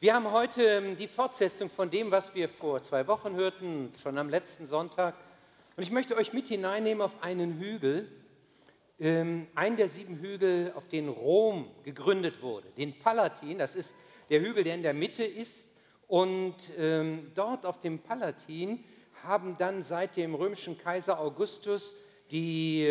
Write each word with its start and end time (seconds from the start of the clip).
Wir 0.00 0.14
haben 0.14 0.30
heute 0.30 0.62
ähm, 0.62 0.96
die 0.96 1.08
Fortsetzung 1.08 1.68
von 1.70 1.90
dem, 1.90 2.12
was 2.12 2.32
wir 2.32 2.48
vor 2.48 2.80
zwei 2.80 3.08
Wochen 3.08 3.34
hörten, 3.34 3.92
schon 4.00 4.16
am 4.16 4.28
letzten 4.28 4.64
Sonntag. 4.64 5.16
Und 5.76 5.82
ich 5.82 5.90
möchte 5.90 6.16
euch 6.16 6.32
mit 6.32 6.46
hineinnehmen 6.46 7.02
auf 7.02 7.20
einen 7.20 7.58
Hügel, 7.58 8.08
ähm, 9.00 9.48
einen 9.56 9.76
der 9.76 9.88
sieben 9.88 10.20
Hügel, 10.20 10.70
auf 10.76 10.86
denen 10.86 11.08
Rom 11.08 11.68
gegründet 11.82 12.40
wurde, 12.42 12.68
den 12.76 12.96
Palatin. 13.00 13.58
Das 13.58 13.74
ist 13.74 13.96
der 14.30 14.40
Hügel, 14.40 14.62
der 14.62 14.76
in 14.76 14.84
der 14.84 14.94
Mitte 14.94 15.24
ist. 15.24 15.68
Und 16.06 16.54
ähm, 16.78 17.32
dort 17.34 17.66
auf 17.66 17.80
dem 17.80 17.98
Palatin 17.98 18.84
haben 19.24 19.56
dann 19.58 19.82
seit 19.82 20.16
dem 20.16 20.36
römischen 20.36 20.78
Kaiser 20.78 21.18
Augustus 21.18 21.96
die 22.30 22.86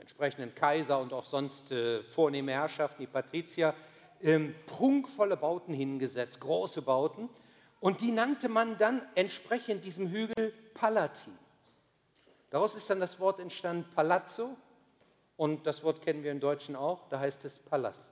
entsprechenden 0.00 0.54
Kaiser 0.54 0.98
und 0.98 1.12
auch 1.12 1.26
sonst 1.26 1.70
äh, 1.72 2.02
vornehme 2.04 2.52
Herrschaften, 2.52 3.02
die 3.02 3.06
Patrizier, 3.06 3.74
ähm, 4.22 4.54
prunkvolle 4.66 5.36
Bauten 5.36 5.74
hingesetzt, 5.74 6.40
große 6.40 6.82
Bauten. 6.82 7.28
Und 7.80 8.00
die 8.00 8.10
nannte 8.10 8.48
man 8.48 8.78
dann 8.78 9.02
entsprechend 9.14 9.84
diesem 9.84 10.08
Hügel 10.08 10.52
Palatin. 10.74 11.32
Daraus 12.50 12.74
ist 12.74 12.88
dann 12.88 13.00
das 13.00 13.20
Wort 13.20 13.40
entstanden 13.40 13.84
Palazzo. 13.94 14.56
Und 15.36 15.66
das 15.66 15.82
Wort 15.84 16.02
kennen 16.02 16.22
wir 16.24 16.32
im 16.32 16.40
Deutschen 16.40 16.76
auch, 16.76 17.06
da 17.10 17.20
heißt 17.20 17.44
es 17.44 17.58
Palast. 17.58 18.08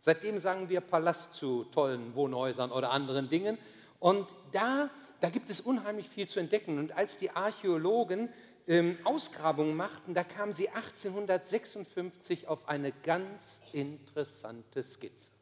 Seitdem 0.00 0.38
sagen 0.38 0.68
wir 0.68 0.80
Palast 0.80 1.34
zu 1.34 1.64
tollen 1.64 2.14
Wohnhäusern 2.14 2.72
oder 2.72 2.90
anderen 2.90 3.28
Dingen. 3.28 3.58
Und 4.00 4.26
da, 4.50 4.90
da 5.20 5.28
gibt 5.28 5.50
es 5.50 5.60
unheimlich 5.60 6.08
viel 6.08 6.26
zu 6.26 6.40
entdecken. 6.40 6.78
Und 6.78 6.92
als 6.92 7.18
die 7.18 7.30
Archäologen 7.30 8.30
ähm, 8.70 8.96
Ausgrabungen 9.02 9.74
machten, 9.74 10.14
da 10.14 10.22
kamen 10.22 10.52
sie 10.52 10.68
1856 10.68 12.46
auf 12.46 12.68
eine 12.68 12.92
ganz 12.92 13.60
interessante 13.72 14.84
Skizze. 14.84 15.32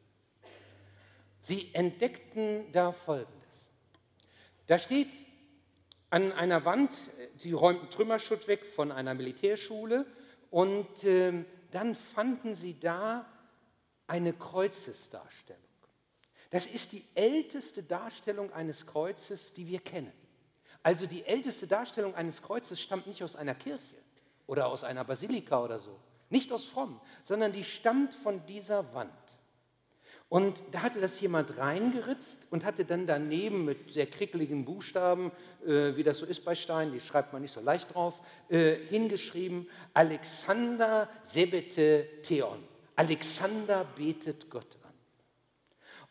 Sie 1.39 1.69
entdeckten 1.73 2.71
da 2.71 2.91
Folgendes. 2.91 3.35
Da 4.65 4.79
steht 4.79 5.11
an 6.09 6.31
einer 6.31 6.65
Wand, 6.65 6.91
sie 7.35 7.51
räumten 7.51 7.91
Trümmerschutt 7.91 8.47
weg 8.47 8.65
von 8.65 8.91
einer 8.91 9.13
Militärschule 9.13 10.07
und 10.49 11.03
äh, 11.03 11.45
dann 11.69 11.93
fanden 11.93 12.55
sie 12.55 12.79
da 12.79 13.31
eine 14.07 14.33
Kreuzesdarstellung. 14.33 15.61
Das 16.49 16.65
ist 16.65 16.93
die 16.93 17.03
älteste 17.13 17.83
Darstellung 17.83 18.51
eines 18.53 18.87
Kreuzes, 18.87 19.53
die 19.53 19.67
wir 19.67 19.81
kennen. 19.81 20.11
Also 20.83 21.05
die 21.05 21.25
älteste 21.25 21.67
Darstellung 21.67 22.15
eines 22.15 22.41
Kreuzes 22.41 22.79
stammt 22.79 23.07
nicht 23.07 23.23
aus 23.23 23.35
einer 23.35 23.55
Kirche 23.55 23.95
oder 24.47 24.67
aus 24.67 24.83
einer 24.83 25.03
Basilika 25.03 25.63
oder 25.63 25.79
so, 25.79 25.95
nicht 26.29 26.51
aus 26.51 26.63
Fromm, 26.63 26.99
sondern 27.23 27.51
die 27.51 27.63
stammt 27.63 28.13
von 28.13 28.45
dieser 28.45 28.93
Wand. 28.93 29.11
Und 30.29 30.61
da 30.71 30.83
hatte 30.83 31.01
das 31.01 31.19
jemand 31.21 31.57
reingeritzt 31.57 32.45
und 32.51 32.63
hatte 32.63 32.85
dann 32.85 33.07
daneben 33.07 33.65
mit 33.65 33.91
sehr 33.91 34.05
krickeligen 34.05 34.63
Buchstaben, 34.63 35.31
äh, 35.65 35.95
wie 35.95 36.03
das 36.03 36.19
so 36.19 36.25
ist 36.27 36.45
bei 36.45 36.53
Steinen, 36.53 36.93
die 36.93 36.99
schreibt 36.99 37.33
man 37.33 37.41
nicht 37.41 37.53
so 37.53 37.61
leicht 37.61 37.95
drauf, 37.95 38.13
äh, 38.47 38.75
hingeschrieben, 38.75 39.67
Alexander 39.95 41.09
sebete 41.23 42.07
Theon. 42.21 42.63
Alexander 42.95 43.85
betet 43.95 44.51
Gott 44.51 44.77
an. 44.83 44.93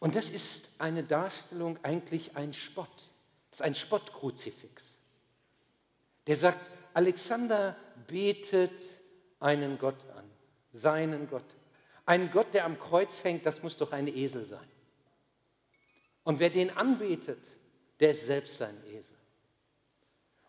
Und 0.00 0.16
das 0.16 0.30
ist 0.30 0.70
eine 0.78 1.04
Darstellung, 1.04 1.78
eigentlich 1.84 2.36
ein 2.36 2.52
Spott. 2.52 3.10
Ist 3.58 3.62
ein 3.62 3.74
Spottkruzifix. 3.74 4.84
Der 6.28 6.36
sagt, 6.36 6.60
Alexander 6.94 7.74
betet 8.06 8.78
einen 9.40 9.80
Gott 9.80 10.08
an, 10.14 10.30
seinen 10.72 11.28
Gott. 11.28 11.56
Ein 12.06 12.30
Gott, 12.30 12.54
der 12.54 12.66
am 12.66 12.78
Kreuz 12.78 13.24
hängt, 13.24 13.44
das 13.44 13.60
muss 13.60 13.76
doch 13.76 13.90
ein 13.90 14.06
Esel 14.06 14.44
sein. 14.44 14.68
Und 16.22 16.38
wer 16.38 16.50
den 16.50 16.70
anbetet, 16.70 17.44
der 17.98 18.12
ist 18.12 18.26
selbst 18.26 18.62
ein 18.62 18.80
Esel. 18.86 19.17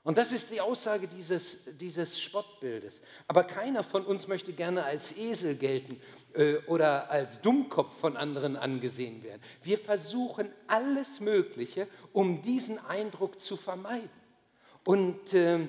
Und 0.03 0.17
das 0.17 0.31
ist 0.31 0.49
die 0.49 0.61
Aussage 0.61 1.07
dieses, 1.07 1.57
dieses 1.79 2.19
Spottbildes. 2.19 3.01
Aber 3.27 3.43
keiner 3.43 3.83
von 3.83 4.05
uns 4.05 4.27
möchte 4.27 4.53
gerne 4.53 4.83
als 4.83 5.15
Esel 5.15 5.55
gelten 5.55 5.99
äh, 6.33 6.57
oder 6.67 7.11
als 7.11 7.41
Dummkopf 7.41 7.99
von 7.99 8.15
anderen 8.15 8.55
angesehen 8.55 9.23
werden. 9.23 9.41
Wir 9.61 9.77
versuchen 9.77 10.51
alles 10.67 11.19
Mögliche, 11.19 11.87
um 12.13 12.41
diesen 12.41 12.79
Eindruck 12.85 13.39
zu 13.39 13.57
vermeiden. 13.57 14.09
Und 14.85 15.33
äh, 15.33 15.67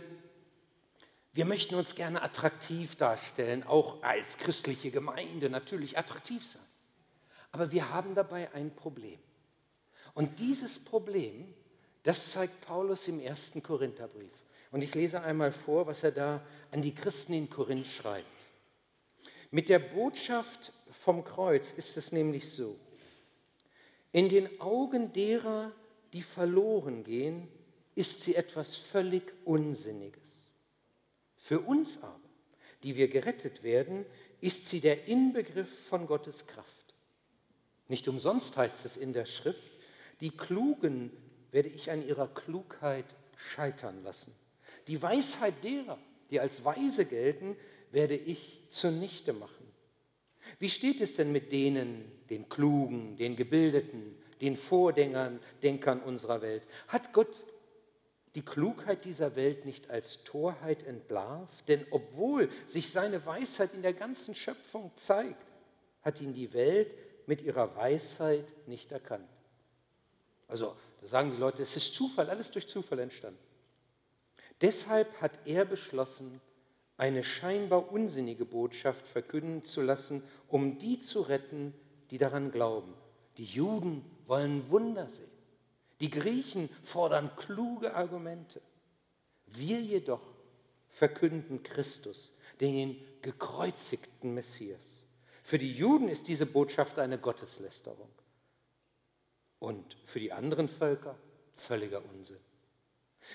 wir 1.32 1.44
möchten 1.44 1.75
uns 1.75 1.94
gerne 1.94 2.22
attraktiv 2.22 2.97
darstellen, 2.97 3.65
auch 3.65 4.03
als 4.03 4.38
christliche 4.38 4.91
Gemeinde 4.91 5.50
natürlich 5.50 5.99
attraktiv 5.99 6.47
sein. 6.47 6.62
Aber 7.53 7.72
wir 7.72 7.91
haben 7.91 8.15
dabei 8.15 8.53
ein 8.55 8.75
Problem. 8.75 9.19
Und 10.15 10.38
dieses 10.38 10.78
Problem 10.78 11.53
das 12.03 12.33
zeigt 12.33 12.61
Paulus 12.62 13.09
im 13.09 13.21
ersten 13.21 13.62
Korintherbrief. 13.62 14.33
Und 14.71 14.83
ich 14.83 14.94
lese 14.94 15.22
einmal 15.22 15.53
vor, 15.53 15.87
was 15.87 16.03
er 16.03 16.12
da 16.12 16.43
an 16.71 16.83
die 16.83 16.94
Christen 16.94 17.33
in 17.33 17.50
Korinth 17.50 17.87
schreibt. 17.87 18.27
Mit 19.50 19.69
der 19.69 19.81
Botschaft 19.81 20.72
vom 21.05 21.25
Kreuz 21.25 21.72
ist 21.72 21.97
es 21.97 22.12
nämlich 22.12 22.50
so. 22.50 22.78
In 24.12 24.28
den 24.28 24.61
Augen 24.61 25.12
derer, 25.12 25.72
die 26.12 26.22
verloren 26.22 27.03
gehen, 27.05 27.49
ist 27.94 28.21
sie 28.21 28.34
etwas 28.34 28.77
völlig 28.77 29.32
Unsinniges. 29.44 30.21
Für 31.37 31.61
uns 31.61 32.00
aber, 32.03 32.21
die 32.82 32.97
wir 32.97 33.09
gerettet 33.09 33.62
werden, 33.62 34.06
ist 34.41 34.67
sie 34.67 34.81
der 34.81 35.06
Inbegriff 35.06 35.69
von 35.88 36.06
Gottes 36.06 36.47
Kraft. 36.47 36.94
Nicht 37.88 38.06
umsonst 38.06 38.56
heißt 38.56 38.84
es 38.84 38.97
in 38.97 39.12
der 39.12 39.27
Schrift, 39.27 39.72
die 40.21 40.31
Klugen 40.31 41.11
werde 41.53 41.69
ich 41.69 41.91
an 41.91 42.06
ihrer 42.06 42.28
Klugheit 42.28 43.06
scheitern 43.37 44.03
lassen. 44.03 44.34
Die 44.87 45.00
Weisheit 45.00 45.55
derer, 45.62 45.99
die 46.31 46.41
als 46.41 46.65
weise 46.65 47.05
gelten, 47.05 47.56
werde 47.91 48.16
ich 48.16 48.62
zunichte 48.71 49.33
machen. 49.33 49.66
Wie 50.59 50.71
steht 50.71 51.00
es 51.00 51.16
denn 51.16 51.33
mit 51.33 51.53
denen, 51.53 52.11
den 52.28 52.49
Klugen, 52.49 53.16
den 53.16 53.37
Gebildeten, 53.37 54.16
den 54.41 54.56
Vordenkern 54.56 55.41
Denkern 55.62 56.00
unserer 56.00 56.43
Welt? 56.43 56.62
Hat 56.88 57.12
Gott 57.12 57.44
die 58.34 58.43
Klugheit 58.43 59.05
dieser 59.05 59.37
Welt 59.37 59.65
nicht 59.65 59.91
als 59.91 60.22
Torheit 60.25 60.84
entlarvt? 60.84 61.69
Denn 61.69 61.87
obwohl 61.91 62.49
sich 62.67 62.91
seine 62.91 63.25
Weisheit 63.27 63.75
in 63.75 63.82
der 63.82 63.93
ganzen 63.94 64.34
Schöpfung 64.34 64.93
zeigt, 64.97 65.47
hat 66.03 66.21
ihn 66.21 66.34
die 66.34 66.53
Welt 66.53 66.93
mit 67.27 67.43
ihrer 67.43 67.77
Weisheit 67.77 68.47
nicht 68.67 68.93
erkannt. 68.93 69.28
Also 70.49 70.75
da 71.00 71.06
sagen 71.06 71.31
die 71.31 71.38
Leute, 71.38 71.62
es 71.62 71.77
ist 71.77 71.94
Zufall, 71.94 72.28
alles 72.28 72.50
durch 72.50 72.69
Zufall 72.69 72.99
entstanden. 72.99 73.38
Deshalb 74.61 75.21
hat 75.21 75.33
er 75.47 75.65
beschlossen, 75.65 76.41
eine 76.99 77.25
scheinbar 77.25 77.91
unsinnige 77.91 78.44
Botschaft 78.44 79.09
verkünden 79.09 79.65
zu 79.65 79.81
lassen, 79.81 80.22
um 80.49 80.78
die 80.78 81.00
zu 81.00 81.22
retten, 81.22 81.72
die 82.11 82.19
daran 82.19 82.53
glauben. 82.53 82.93
Die 83.38 83.44
Juden 83.44 84.05
wollen 84.27 84.69
Wunder 84.69 85.06
sehen. 85.06 85.31
Die 86.00 86.11
Griechen 86.11 86.69
fordern 86.83 87.31
kluge 87.37 87.94
Argumente. 87.94 88.61
Wir 89.47 89.81
jedoch 89.81 90.21
verkünden 90.91 91.62
Christus, 91.62 92.34
den 92.61 92.97
gekreuzigten 93.22 94.34
Messias. 94.34 94.84
Für 95.43 95.59
die 95.59 95.72
Juden 95.72 96.09
ist 96.09 96.28
diese 96.28 96.44
Botschaft 96.44 96.99
eine 96.99 97.19
Gotteslästerung 97.19 98.11
und 99.60 99.97
für 100.06 100.19
die 100.19 100.32
anderen 100.32 100.69
Völker 100.69 101.16
völliger 101.54 102.03
Unsinn. 102.12 102.41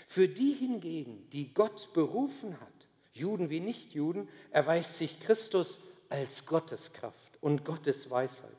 Für 0.08 0.28
die 0.28 0.52
hingegen, 0.52 1.30
die 1.30 1.54
Gott 1.54 1.94
berufen 1.94 2.60
hat, 2.60 2.68
Juden 3.14 3.50
wie 3.50 3.62
Nichtjuden, 3.62 4.28
erweist 4.52 4.96
sich 4.96 5.20
Christus 5.22 5.80
als 6.10 6.46
Gotteskraft 6.46 7.38
und 7.40 7.64
Gottes 7.64 8.10
Weisheit. 8.10 8.52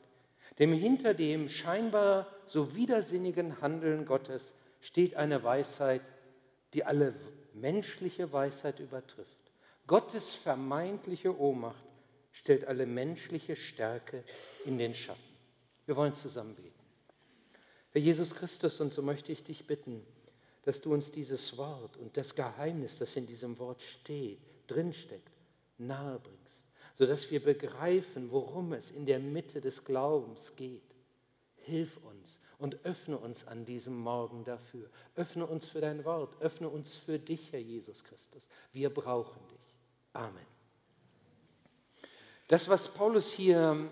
Denn 0.57 0.73
hinter 0.73 1.13
dem 1.13 1.49
scheinbar 1.49 2.27
so 2.47 2.75
widersinnigen 2.75 3.61
Handeln 3.61 4.05
Gottes 4.05 4.53
steht 4.81 5.15
eine 5.15 5.43
Weisheit, 5.43 6.01
die 6.73 6.83
alle 6.83 7.13
menschliche 7.53 8.31
Weisheit 8.31 8.79
übertrifft. 8.79 9.37
Gottes 9.85 10.33
vermeintliche 10.33 11.37
Ohnmacht 11.39 11.83
stellt 12.31 12.65
alle 12.65 12.85
menschliche 12.85 13.55
Stärke 13.55 14.23
in 14.65 14.77
den 14.77 14.95
Schatten. 14.95 15.21
Wir 15.85 15.95
wollen 15.95 16.13
zusammen 16.13 16.55
beten. 16.55 16.76
Herr 17.97 18.03
Jesus 18.03 18.35
Christus, 18.35 18.79
und 18.79 18.93
so 18.93 19.01
möchte 19.01 19.31
ich 19.31 19.43
dich 19.43 19.65
bitten, 19.65 20.05
dass 20.61 20.81
du 20.81 20.93
uns 20.93 21.11
dieses 21.11 21.57
Wort 21.57 21.97
und 21.97 22.15
das 22.15 22.35
Geheimnis, 22.35 22.99
das 22.99 23.15
in 23.15 23.25
diesem 23.25 23.57
Wort 23.57 23.81
steht, 23.81 24.37
drinsteckt, 24.67 25.31
nahe 25.79 26.19
bringst, 26.19 26.67
sodass 26.95 27.31
wir 27.31 27.43
begreifen, 27.43 28.29
worum 28.29 28.73
es 28.73 28.91
in 28.91 29.07
der 29.07 29.17
Mitte 29.17 29.61
des 29.61 29.83
Glaubens 29.83 30.55
geht. 30.55 30.83
Hilf 31.55 31.97
uns 32.03 32.39
und 32.59 32.85
öffne 32.85 33.17
uns 33.17 33.47
an 33.47 33.65
diesem 33.65 33.97
Morgen 33.97 34.43
dafür. 34.43 34.91
Öffne 35.15 35.47
uns 35.47 35.65
für 35.65 35.81
dein 35.81 36.05
Wort, 36.05 36.39
öffne 36.39 36.69
uns 36.69 36.93
für 36.93 37.17
dich, 37.17 37.51
Herr 37.51 37.61
Jesus 37.61 38.03
Christus. 38.03 38.43
Wir 38.73 38.91
brauchen 38.91 39.41
dich. 39.47 39.75
Amen. 40.13 40.45
Das, 42.47 42.69
was 42.69 42.89
Paulus 42.89 43.31
hier 43.31 43.89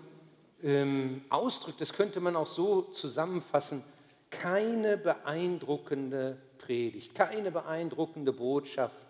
ähm, 0.62 1.24
ausdrückt, 1.28 1.80
das 1.80 1.92
könnte 1.92 2.20
man 2.20 2.36
auch 2.36 2.46
so 2.46 2.82
zusammenfassen, 2.82 3.82
keine 4.30 4.96
beeindruckende 4.96 6.38
Predigt, 6.58 7.14
keine 7.14 7.50
beeindruckende 7.50 8.32
Botschaft, 8.32 9.06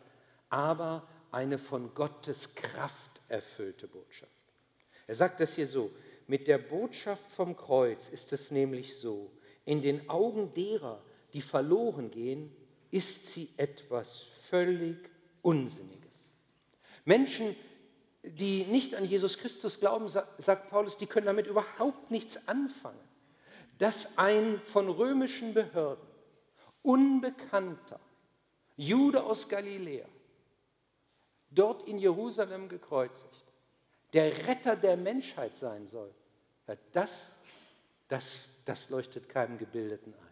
aber 0.49 1.07
eine 1.31 1.59
von 1.59 1.95
Gottes 1.95 2.55
Kraft 2.55 3.21
erfüllte 3.29 3.89
Botschaft. 3.89 4.31
Er 5.07 5.15
sagt 5.15 5.41
das 5.41 5.55
hier 5.55 5.69
so, 5.69 5.91
mit 6.27 6.49
der 6.49 6.59
Botschaft 6.59 7.31
vom 7.33 7.57
Kreuz 7.57 8.09
ist 8.09 8.33
es 8.33 8.51
nämlich 8.51 8.97
so, 8.97 9.31
in 9.65 9.83
den 9.83 10.09
Augen 10.09 10.53
derer, 10.55 11.03
die 11.33 11.43
verloren 11.43 12.11
gehen, 12.11 12.55
ist 12.91 13.27
sie 13.27 13.51
etwas 13.57 14.23
völlig 14.49 14.97
Unsinniges. 15.43 16.07
Menschen, 17.05 17.55
die 18.23 18.65
nicht 18.65 18.95
an 18.95 19.05
Jesus 19.05 19.39
Christus 19.39 19.79
glauben, 19.79 20.09
sagt 20.09 20.71
Paulus, 20.71 20.97
die 20.97 21.07
können 21.07 21.27
damit 21.27 21.47
überhaupt 21.47 22.11
nichts 22.11 22.37
anfangen. 22.49 23.06
Dass 23.79 24.17
ein 24.17 24.61
von 24.61 24.89
römischen 24.89 25.53
Behörden 25.53 26.07
unbekannter 26.83 28.01
Jude 28.77 29.23
aus 29.23 29.49
Galiläa 29.49 30.07
dort 31.51 31.87
in 31.89 31.99
Jerusalem 31.99 32.69
gekreuzigt, 32.69 33.45
der 34.13 34.47
Retter 34.47 34.77
der 34.77 34.97
Menschheit 34.97 35.57
sein 35.57 35.87
soll, 35.87 36.13
das, 36.93 37.33
das, 38.09 38.41
das 38.65 38.89
leuchtet 38.91 39.29
keinem 39.29 39.59
Gebildeten 39.59 40.15
ein. 40.15 40.27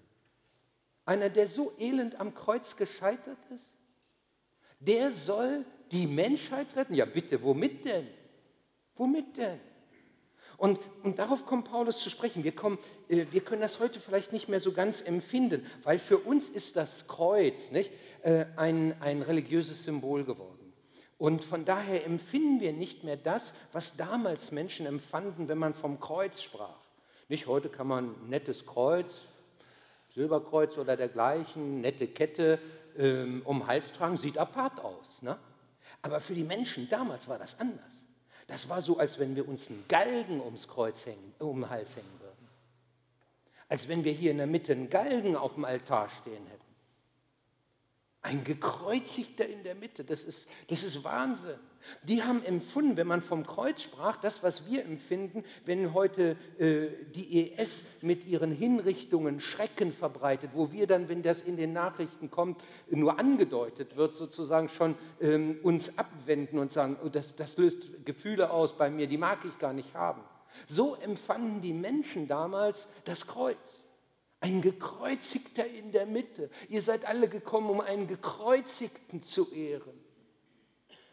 Einer, 1.07 1.29
der 1.29 1.49
so 1.49 1.73
elend 1.79 2.19
am 2.19 2.35
Kreuz 2.35 2.77
gescheitert 2.77 3.39
ist, 3.55 3.71
der 4.81 5.11
soll 5.13 5.65
die 5.91 6.07
Menschheit 6.07 6.75
retten. 6.77 6.95
Ja 6.95 7.05
bitte, 7.05 7.43
womit 7.43 7.85
denn? 7.85 8.09
Womit 8.97 9.37
denn? 9.37 9.61
Und, 10.65 10.81
und 11.03 11.19
darauf 11.19 11.45
kommt 11.45 11.71
Paulus 11.71 12.01
zu 12.01 12.09
sprechen. 12.09 12.43
Wir, 12.43 12.57
kommen, 12.57 12.79
äh, 13.11 13.27
wir 13.31 13.43
können 13.43 13.61
das 13.61 13.81
heute 13.81 14.01
vielleicht 14.01 14.33
nicht 14.33 14.49
mehr 14.49 14.61
so 14.61 14.73
ganz 14.73 15.03
empfinden, 15.03 15.67
weil 15.83 15.99
für 15.99 16.17
uns 16.17 16.49
ist 16.49 16.77
das 16.77 17.07
Kreuz 17.07 17.71
nicht, 17.71 17.91
äh, 18.23 18.47
ein, 18.57 18.99
ein 19.03 19.21
religiöses 19.21 19.85
Symbol 19.85 20.25
geworden. 20.25 20.73
Und 21.19 21.45
von 21.45 21.67
daher 21.67 22.07
empfinden 22.07 22.63
wir 22.63 22.73
nicht 22.73 23.05
mehr 23.05 23.19
das, 23.19 23.53
was 23.73 23.99
damals 23.99 24.53
Menschen 24.53 24.87
empfanden, 24.87 25.49
wenn 25.49 25.59
man 25.59 25.75
vom 25.75 26.01
Kreuz 26.01 26.41
sprach. 26.41 26.81
Nicht 27.29 27.47
heute 27.47 27.69
kann 27.69 27.87
man 27.87 28.13
ein 28.13 28.31
nettes 28.31 28.65
Kreuz, 28.65 29.21
Silberkreuz 30.15 30.79
oder 30.79 30.97
dergleichen, 30.97 31.83
nette 31.83 32.09
Kette 32.09 32.59
ähm, 32.97 33.43
um 33.45 33.59
den 33.59 33.67
Hals 33.67 33.93
tragen, 33.93 34.17
sieht 34.17 34.39
apart 34.39 34.83
aus. 34.83 35.21
Ne? 35.21 35.37
Aber 36.01 36.23
für 36.23 36.35
die 36.35 36.43
Menschen 36.43 36.89
damals 36.89 37.29
war 37.29 37.39
das 37.39 37.61
anders. 37.61 38.04
Das 38.47 38.69
war 38.69 38.83
so, 38.83 38.99
als 38.99 39.19
wenn 39.19 39.37
wir 39.37 39.49
uns 39.49 39.71
einen 39.71 39.85
Galgen 39.89 40.41
ums 40.41 40.69
Kreuz 40.69 41.07
hängen, 41.07 41.35
um 41.39 41.61
den 41.61 41.71
Hals 41.71 41.97
hängen 41.97 42.21
würden. 42.21 42.49
Als 43.69 43.89
wenn 43.89 44.05
wir 44.05 44.13
hier 44.13 44.31
in 44.31 44.39
der 44.39 44.47
Mitte 44.47 44.73
einen 44.73 44.91
Galgen 44.91 45.37
auf 45.37 45.55
dem 45.55 45.65
Altar 45.65 46.11
stehen 46.21 46.47
hätten. 46.47 46.64
Ein 48.25 48.43
gekreuzigter 48.43 49.47
in 49.47 49.63
der 49.65 49.75
Mitte, 49.75 50.03
das 50.03 50.25
ist, 50.25 50.49
das 50.69 50.83
ist 50.83 51.05
Wahnsinn. 51.05 51.59
Die 52.05 52.23
haben 52.23 52.43
empfunden, 52.43 52.97
wenn 52.97 53.07
man 53.07 53.21
vom 53.21 53.45
Kreuz 53.45 53.83
sprach, 53.83 54.17
das, 54.17 54.43
was 54.43 54.67
wir 54.67 54.83
empfinden, 54.83 55.45
wenn 55.67 55.93
heute 55.93 56.39
äh, 56.59 56.87
die 57.15 57.53
ES 57.53 57.83
mit 58.01 58.25
ihren 58.25 58.51
Hinrichtungen 58.51 59.41
Schrecken 59.41 59.93
verbreitet, 59.93 60.53
wo 60.55 60.73
wir 60.73 60.87
dann, 60.87 61.11
wenn 61.11 61.23
das 61.23 61.43
in 61.43 61.59
den 61.59 61.75
Nachrichten 61.75 62.31
kommt, 62.31 62.63
nur 62.89 63.19
angedeutet 63.19 63.95
wird, 63.95 64.17
sozusagen 64.17 64.71
schon 64.71 64.95
ähm, 65.21 65.59
uns 65.63 65.99
abwenden 65.99 66.59
und 66.59 66.73
sagen, 66.73 66.97
oh, 67.05 67.11
das, 67.11 67.37
das 67.37 67.59
löst 67.59 68.07
Gefühle 68.07 68.49
aus 68.49 68.75
bei 68.75 68.89
mir, 68.89 69.07
die 69.07 69.19
mag 69.19 69.45
ich 69.45 69.59
gar 69.59 69.75
nicht 69.75 69.93
haben. 69.93 70.23
So 70.67 70.95
empfanden 70.95 71.61
die 71.61 71.75
Menschen 71.75 72.27
damals 72.27 72.89
das 73.05 73.27
Kreuz. 73.27 73.84
Ein 74.45 74.61
gekreuzigter 74.61 75.67
in 75.67 75.91
der 75.91 76.05
Mitte. 76.05 76.51
Ihr 76.69 76.83
seid 76.83 77.07
alle 77.07 77.29
gekommen, 77.29 77.71
um 77.71 77.81
einen 77.81 78.07
gekreuzigten 78.07 79.23
zu 79.23 79.51
ehren. 79.51 79.99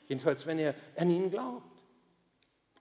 Jedenfalls, 0.09 0.45
wenn 0.45 0.59
ihr 0.59 0.75
an 0.97 1.09
ihn 1.09 1.31
glaubt. 1.31 1.65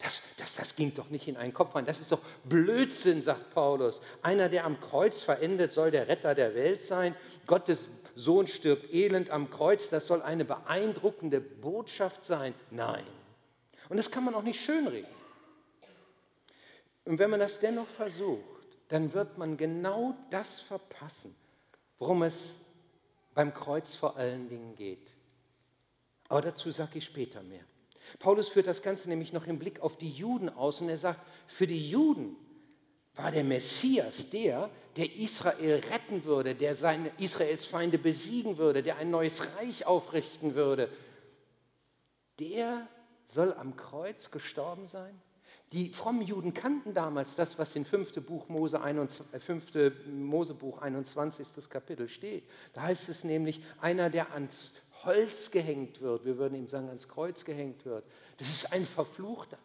Das, 0.00 0.20
das, 0.38 0.56
das 0.56 0.74
ging 0.74 0.92
doch 0.92 1.08
nicht 1.08 1.28
in 1.28 1.36
einen 1.36 1.54
Kopf 1.54 1.76
rein. 1.76 1.86
Das 1.86 2.00
ist 2.00 2.10
doch 2.10 2.18
Blödsinn, 2.42 3.22
sagt 3.22 3.50
Paulus. 3.50 4.00
Einer, 4.22 4.48
der 4.48 4.64
am 4.64 4.80
Kreuz 4.80 5.22
verendet, 5.22 5.72
soll 5.72 5.92
der 5.92 6.08
Retter 6.08 6.34
der 6.34 6.56
Welt 6.56 6.82
sein. 6.82 7.14
Gottes 7.46 7.86
Sohn 8.16 8.48
stirbt 8.48 8.92
elend 8.92 9.30
am 9.30 9.50
Kreuz. 9.50 9.88
Das 9.88 10.08
soll 10.08 10.20
eine 10.20 10.44
beeindruckende 10.44 11.40
Botschaft 11.40 12.24
sein. 12.24 12.54
Nein. 12.72 13.06
Und 13.88 13.98
das 13.98 14.10
kann 14.10 14.24
man 14.24 14.34
auch 14.34 14.42
nicht 14.42 14.60
schönreden. 14.60 15.14
Und 17.04 17.20
wenn 17.20 17.30
man 17.30 17.38
das 17.38 17.60
dennoch 17.60 17.86
versucht, 17.86 18.59
dann 18.90 19.14
wird 19.14 19.38
man 19.38 19.56
genau 19.56 20.14
das 20.30 20.60
verpassen, 20.60 21.34
worum 21.98 22.24
es 22.24 22.56
beim 23.34 23.54
Kreuz 23.54 23.94
vor 23.94 24.16
allen 24.16 24.48
Dingen 24.48 24.74
geht. 24.74 25.08
Aber 26.28 26.42
dazu 26.42 26.70
sage 26.72 26.98
ich 26.98 27.04
später 27.04 27.42
mehr. 27.42 27.64
Paulus 28.18 28.48
führt 28.48 28.66
das 28.66 28.82
Ganze 28.82 29.08
nämlich 29.08 29.32
noch 29.32 29.46
im 29.46 29.60
Blick 29.60 29.80
auf 29.80 29.96
die 29.96 30.10
Juden 30.10 30.48
aus 30.48 30.80
und 30.80 30.88
er 30.88 30.98
sagt, 30.98 31.20
für 31.46 31.68
die 31.68 31.88
Juden 31.88 32.36
war 33.14 33.30
der 33.30 33.44
Messias 33.44 34.28
der, 34.30 34.70
der 34.96 35.14
Israel 35.14 35.82
retten 35.90 36.24
würde, 36.24 36.56
der 36.56 36.74
seine 36.74 37.12
Israels 37.18 37.64
Feinde 37.64 37.98
besiegen 37.98 38.58
würde, 38.58 38.82
der 38.82 38.96
ein 38.96 39.10
neues 39.10 39.40
Reich 39.56 39.86
aufrichten 39.86 40.56
würde. 40.56 40.90
Der 42.40 42.88
soll 43.28 43.52
am 43.54 43.76
Kreuz 43.76 44.32
gestorben 44.32 44.88
sein? 44.88 45.20
Die 45.72 45.90
frommen 45.90 46.22
Juden 46.22 46.52
kannten 46.52 46.94
damals 46.94 47.36
das, 47.36 47.56
was 47.56 47.76
in 47.76 47.84
5. 47.84 48.24
Buch 48.26 48.48
Mose 48.48 48.80
21, 48.80 49.42
5. 49.42 49.74
Äh, 49.76 49.90
Mosebuch 50.10 50.78
21. 50.82 51.46
Kapitel 51.68 52.08
steht. 52.08 52.48
Da 52.72 52.82
heißt 52.82 53.08
es 53.08 53.22
nämlich, 53.22 53.62
einer, 53.80 54.10
der 54.10 54.32
ans 54.32 54.74
Holz 55.04 55.50
gehängt 55.50 56.00
wird, 56.00 56.24
wir 56.24 56.38
würden 56.38 56.56
ihm 56.56 56.66
sagen, 56.66 56.88
ans 56.88 57.08
Kreuz 57.08 57.44
gehängt 57.44 57.84
wird, 57.84 58.04
das 58.38 58.48
ist 58.48 58.72
ein 58.72 58.84
Verfluchter. 58.84 59.58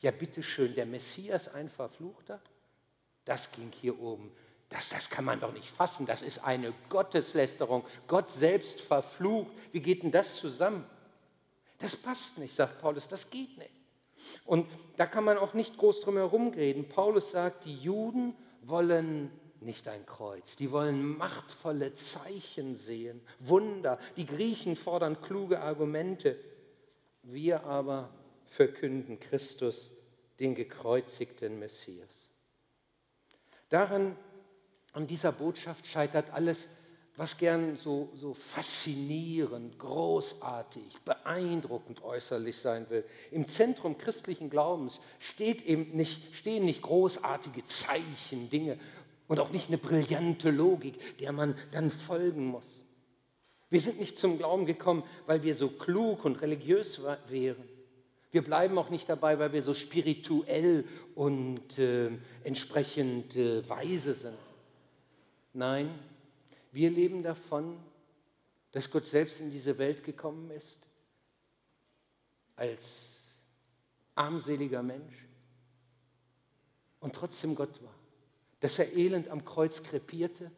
Ja, 0.00 0.10
bitteschön, 0.10 0.74
der 0.74 0.84
Messias 0.84 1.48
ein 1.48 1.70
Verfluchter? 1.70 2.40
Das 3.24 3.50
ging 3.52 3.70
hier 3.80 3.98
oben. 4.00 4.32
Das, 4.68 4.88
das 4.88 5.08
kann 5.08 5.24
man 5.24 5.40
doch 5.40 5.52
nicht 5.52 5.70
fassen. 5.70 6.06
Das 6.06 6.22
ist 6.22 6.40
eine 6.44 6.72
Gotteslästerung. 6.88 7.84
Gott 8.08 8.30
selbst 8.30 8.80
verflucht. 8.80 9.52
Wie 9.72 9.80
geht 9.80 10.02
denn 10.02 10.10
das 10.10 10.36
zusammen? 10.36 10.84
Das 11.78 11.94
passt 11.94 12.36
nicht, 12.38 12.54
sagt 12.54 12.80
Paulus. 12.80 13.06
Das 13.06 13.30
geht 13.30 13.56
nicht. 13.58 13.75
Und 14.44 14.68
da 14.96 15.06
kann 15.06 15.24
man 15.24 15.38
auch 15.38 15.54
nicht 15.54 15.76
groß 15.76 16.00
drum 16.00 16.16
herum 16.16 16.48
reden. 16.48 16.88
Paulus 16.88 17.30
sagt, 17.30 17.64
die 17.64 17.76
Juden 17.76 18.34
wollen 18.62 19.30
nicht 19.60 19.88
ein 19.88 20.04
Kreuz, 20.06 20.56
die 20.56 20.70
wollen 20.70 21.16
machtvolle 21.16 21.94
Zeichen 21.94 22.76
sehen, 22.76 23.20
Wunder. 23.40 23.98
Die 24.16 24.26
Griechen 24.26 24.76
fordern 24.76 25.20
kluge 25.20 25.60
Argumente. 25.60 26.38
Wir 27.22 27.64
aber 27.64 28.10
verkünden 28.46 29.18
Christus, 29.18 29.92
den 30.38 30.54
gekreuzigten 30.54 31.58
Messias. 31.58 32.30
Daran, 33.68 34.16
an 34.92 35.06
dieser 35.06 35.32
Botschaft 35.32 35.86
scheitert 35.86 36.30
alles, 36.30 36.68
was 37.16 37.38
gern 37.38 37.76
so, 37.76 38.10
so 38.14 38.34
faszinierend, 38.34 39.78
großartig, 39.78 40.96
beeindruckend 41.04 42.02
äußerlich 42.02 42.58
sein 42.58 42.88
will. 42.90 43.04
Im 43.30 43.48
Zentrum 43.48 43.96
christlichen 43.96 44.50
Glaubens 44.50 45.00
steht 45.18 45.64
eben 45.64 45.96
nicht, 45.96 46.34
stehen 46.34 46.66
nicht 46.66 46.82
großartige 46.82 47.64
Zeichen, 47.64 48.50
Dinge 48.50 48.78
und 49.28 49.40
auch 49.40 49.50
nicht 49.50 49.68
eine 49.68 49.78
brillante 49.78 50.50
Logik, 50.50 51.18
der 51.18 51.32
man 51.32 51.56
dann 51.70 51.90
folgen 51.90 52.46
muss. 52.46 52.82
Wir 53.70 53.80
sind 53.80 53.98
nicht 53.98 54.18
zum 54.18 54.38
Glauben 54.38 54.66
gekommen, 54.66 55.02
weil 55.26 55.42
wir 55.42 55.54
so 55.54 55.68
klug 55.68 56.24
und 56.24 56.40
religiös 56.42 57.00
wären. 57.28 57.64
Wir 58.30 58.44
bleiben 58.44 58.76
auch 58.76 58.90
nicht 58.90 59.08
dabei, 59.08 59.38
weil 59.38 59.52
wir 59.52 59.62
so 59.62 59.72
spirituell 59.72 60.84
und 61.14 61.78
äh, 61.78 62.10
entsprechend 62.44 63.34
äh, 63.36 63.66
weise 63.68 64.14
sind. 64.14 64.36
Nein, 65.54 65.90
wir 66.76 66.90
leben 66.90 67.22
davon, 67.22 67.78
dass 68.72 68.90
Gott 68.90 69.06
selbst 69.06 69.40
in 69.40 69.50
diese 69.50 69.78
Welt 69.78 70.04
gekommen 70.04 70.50
ist 70.50 70.78
als 72.54 73.12
armseliger 74.14 74.82
Mensch 74.82 75.24
und 77.00 77.14
trotzdem 77.14 77.54
Gott 77.54 77.82
war. 77.82 77.94
Dass 78.60 78.78
er 78.78 78.94
elend 78.94 79.28
am 79.28 79.46
Kreuz 79.46 79.82
krepierte, 79.82 80.50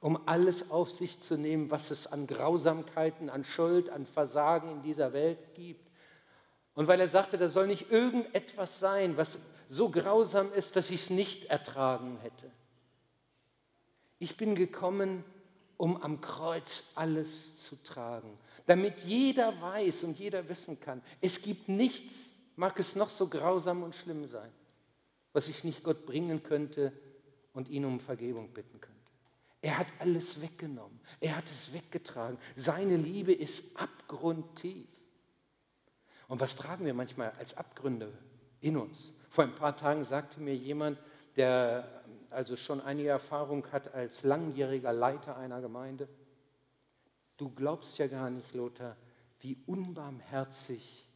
um 0.00 0.26
alles 0.26 0.70
auf 0.70 0.90
sich 0.90 1.20
zu 1.20 1.36
nehmen, 1.36 1.70
was 1.70 1.90
es 1.90 2.06
an 2.06 2.26
Grausamkeiten, 2.26 3.28
an 3.28 3.44
Schuld, 3.44 3.90
an 3.90 4.06
Versagen 4.06 4.70
in 4.70 4.82
dieser 4.82 5.12
Welt 5.12 5.54
gibt. 5.54 5.90
Und 6.74 6.88
weil 6.88 6.98
er 6.98 7.08
sagte, 7.08 7.36
da 7.36 7.50
soll 7.50 7.66
nicht 7.66 7.90
irgendetwas 7.90 8.78
sein, 8.80 9.18
was 9.18 9.38
so 9.68 9.90
grausam 9.90 10.50
ist, 10.54 10.76
dass 10.76 10.88
ich 10.88 11.02
es 11.02 11.10
nicht 11.10 11.44
ertragen 11.50 12.16
hätte. 12.22 12.50
Ich 14.18 14.36
bin 14.36 14.54
gekommen, 14.54 15.24
um 15.76 16.00
am 16.02 16.20
Kreuz 16.20 16.84
alles 16.94 17.62
zu 17.62 17.76
tragen, 17.82 18.38
damit 18.66 19.00
jeder 19.00 19.60
weiß 19.60 20.04
und 20.04 20.18
jeder 20.18 20.48
wissen 20.48 20.80
kann, 20.80 21.02
es 21.20 21.42
gibt 21.42 21.68
nichts, 21.68 22.30
mag 22.56 22.78
es 22.80 22.96
noch 22.96 23.10
so 23.10 23.28
grausam 23.28 23.82
und 23.82 23.94
schlimm 23.94 24.26
sein, 24.26 24.50
was 25.32 25.48
ich 25.48 25.64
nicht 25.64 25.82
Gott 25.82 26.06
bringen 26.06 26.42
könnte 26.42 26.92
und 27.52 27.68
ihn 27.68 27.84
um 27.84 28.00
Vergebung 28.00 28.52
bitten 28.54 28.80
könnte. 28.80 28.96
Er 29.62 29.78
hat 29.78 29.88
alles 29.98 30.40
weggenommen. 30.40 31.00
Er 31.20 31.36
hat 31.36 31.46
es 31.46 31.72
weggetragen. 31.72 32.38
Seine 32.54 32.96
Liebe 32.96 33.32
ist 33.32 33.76
abgrundtief. 33.76 34.86
Und 36.28 36.40
was 36.40 36.56
tragen 36.56 36.84
wir 36.84 36.94
manchmal 36.94 37.32
als 37.38 37.56
Abgründe 37.56 38.12
in 38.60 38.76
uns? 38.76 39.12
Vor 39.30 39.44
ein 39.44 39.54
paar 39.54 39.76
Tagen 39.76 40.04
sagte 40.04 40.40
mir 40.40 40.54
jemand, 40.54 40.98
der 41.36 41.95
also 42.36 42.56
schon 42.56 42.82
einige 42.82 43.08
Erfahrung 43.08 43.72
hat 43.72 43.94
als 43.94 44.22
langjähriger 44.22 44.92
Leiter 44.92 45.38
einer 45.38 45.62
Gemeinde, 45.62 46.06
du 47.38 47.50
glaubst 47.50 47.96
ja 47.96 48.08
gar 48.08 48.28
nicht, 48.28 48.52
Lothar, 48.52 48.96
wie 49.40 49.56
unbarmherzig 49.66 51.08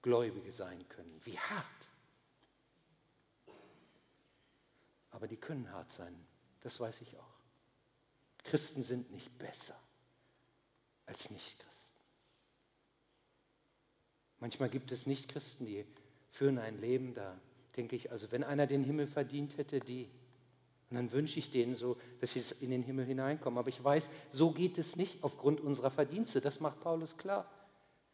Gläubige 0.00 0.52
sein 0.52 0.88
können, 0.88 1.20
wie 1.24 1.36
hart. 1.36 1.64
Aber 5.10 5.26
die 5.26 5.36
können 5.36 5.72
hart 5.72 5.90
sein, 5.90 6.14
das 6.60 6.78
weiß 6.78 7.00
ich 7.00 7.18
auch. 7.18 7.34
Christen 8.44 8.84
sind 8.84 9.10
nicht 9.10 9.36
besser 9.38 9.76
als 11.06 11.30
Nichtchristen. 11.30 12.00
Manchmal 14.38 14.68
gibt 14.68 14.92
es 14.92 15.06
Nichtchristen, 15.06 15.66
die 15.66 15.84
führen 16.30 16.58
ein 16.58 16.80
Leben, 16.80 17.12
da 17.14 17.36
denke 17.76 17.96
ich, 17.96 18.12
also 18.12 18.30
wenn 18.30 18.44
einer 18.44 18.68
den 18.68 18.84
Himmel 18.84 19.08
verdient 19.08 19.56
hätte, 19.56 19.80
die. 19.80 20.08
Und 20.94 21.10
dann 21.10 21.12
wünsche 21.12 21.40
ich 21.40 21.50
denen 21.50 21.74
so, 21.74 21.96
dass 22.20 22.34
sie 22.34 22.44
in 22.60 22.70
den 22.70 22.84
Himmel 22.84 23.04
hineinkommen. 23.04 23.58
Aber 23.58 23.68
ich 23.68 23.82
weiß, 23.82 24.08
so 24.30 24.52
geht 24.52 24.78
es 24.78 24.94
nicht 24.94 25.24
aufgrund 25.24 25.60
unserer 25.60 25.90
Verdienste. 25.90 26.40
Das 26.40 26.60
macht 26.60 26.80
Paulus 26.82 27.16
klar. 27.16 27.50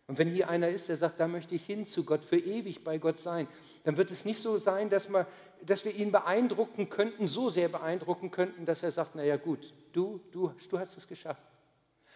Und 0.07 0.17
wenn 0.17 0.31
hier 0.31 0.49
einer 0.49 0.71
ist, 0.71 0.89
der 0.89 0.97
sagt, 0.97 1.21
da 1.21 1.29
möchte 1.29 1.55
ich 1.55 1.63
hin 1.67 1.85
zu 1.85 2.05
Gott, 2.05 2.25
für 2.25 2.39
ewig 2.39 2.83
bei 2.83 2.97
Gott 2.97 3.19
sein, 3.19 3.49
dann 3.85 3.99
wird 3.99 4.11
es 4.11 4.25
nicht 4.25 4.41
so 4.41 4.57
sein, 4.57 4.89
dass, 4.89 5.11
man, 5.11 5.27
dass 5.61 5.85
wir 5.85 5.95
ihn 5.95 6.11
beeindrucken 6.11 6.89
könnten, 6.89 7.29
so 7.29 7.51
sehr 7.51 7.69
beeindrucken 7.69 8.31
könnten, 8.31 8.65
dass 8.65 8.83
er 8.83 8.93
sagt, 8.93 9.15
naja 9.15 9.37
gut, 9.37 9.75
du, 9.93 10.23
du, 10.33 10.55
du 10.71 10.79
hast 10.79 10.97
es 10.97 11.07
geschafft. 11.07 11.43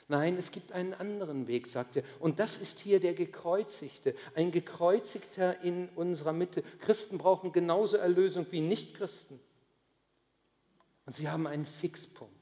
Nein, 0.09 0.39
es 0.39 0.51
gibt 0.51 0.73
einen 0.73 0.95
anderen 0.95 1.47
Weg, 1.47 1.67
sagt 1.67 1.97
er. 1.97 2.05
Und 2.21 2.39
das 2.39 2.57
ist 2.57 2.81
hier 2.81 3.01
der 3.01 3.13
Gekreuzigte, 3.13 4.15
ein 4.35 4.51
Gekreuzigter 4.51 5.61
in 5.61 5.91
unserer 5.91 6.33
Mitte. 6.33 6.63
Christen 6.81 7.19
brauchen 7.19 7.53
genauso 7.53 7.99
Erlösung 7.99 8.47
wie 8.51 8.61
Nichtchristen. 8.61 9.39
Und 11.07 11.15
sie 11.15 11.29
haben 11.29 11.47
einen 11.47 11.67
Fixpunkt, 11.67 12.35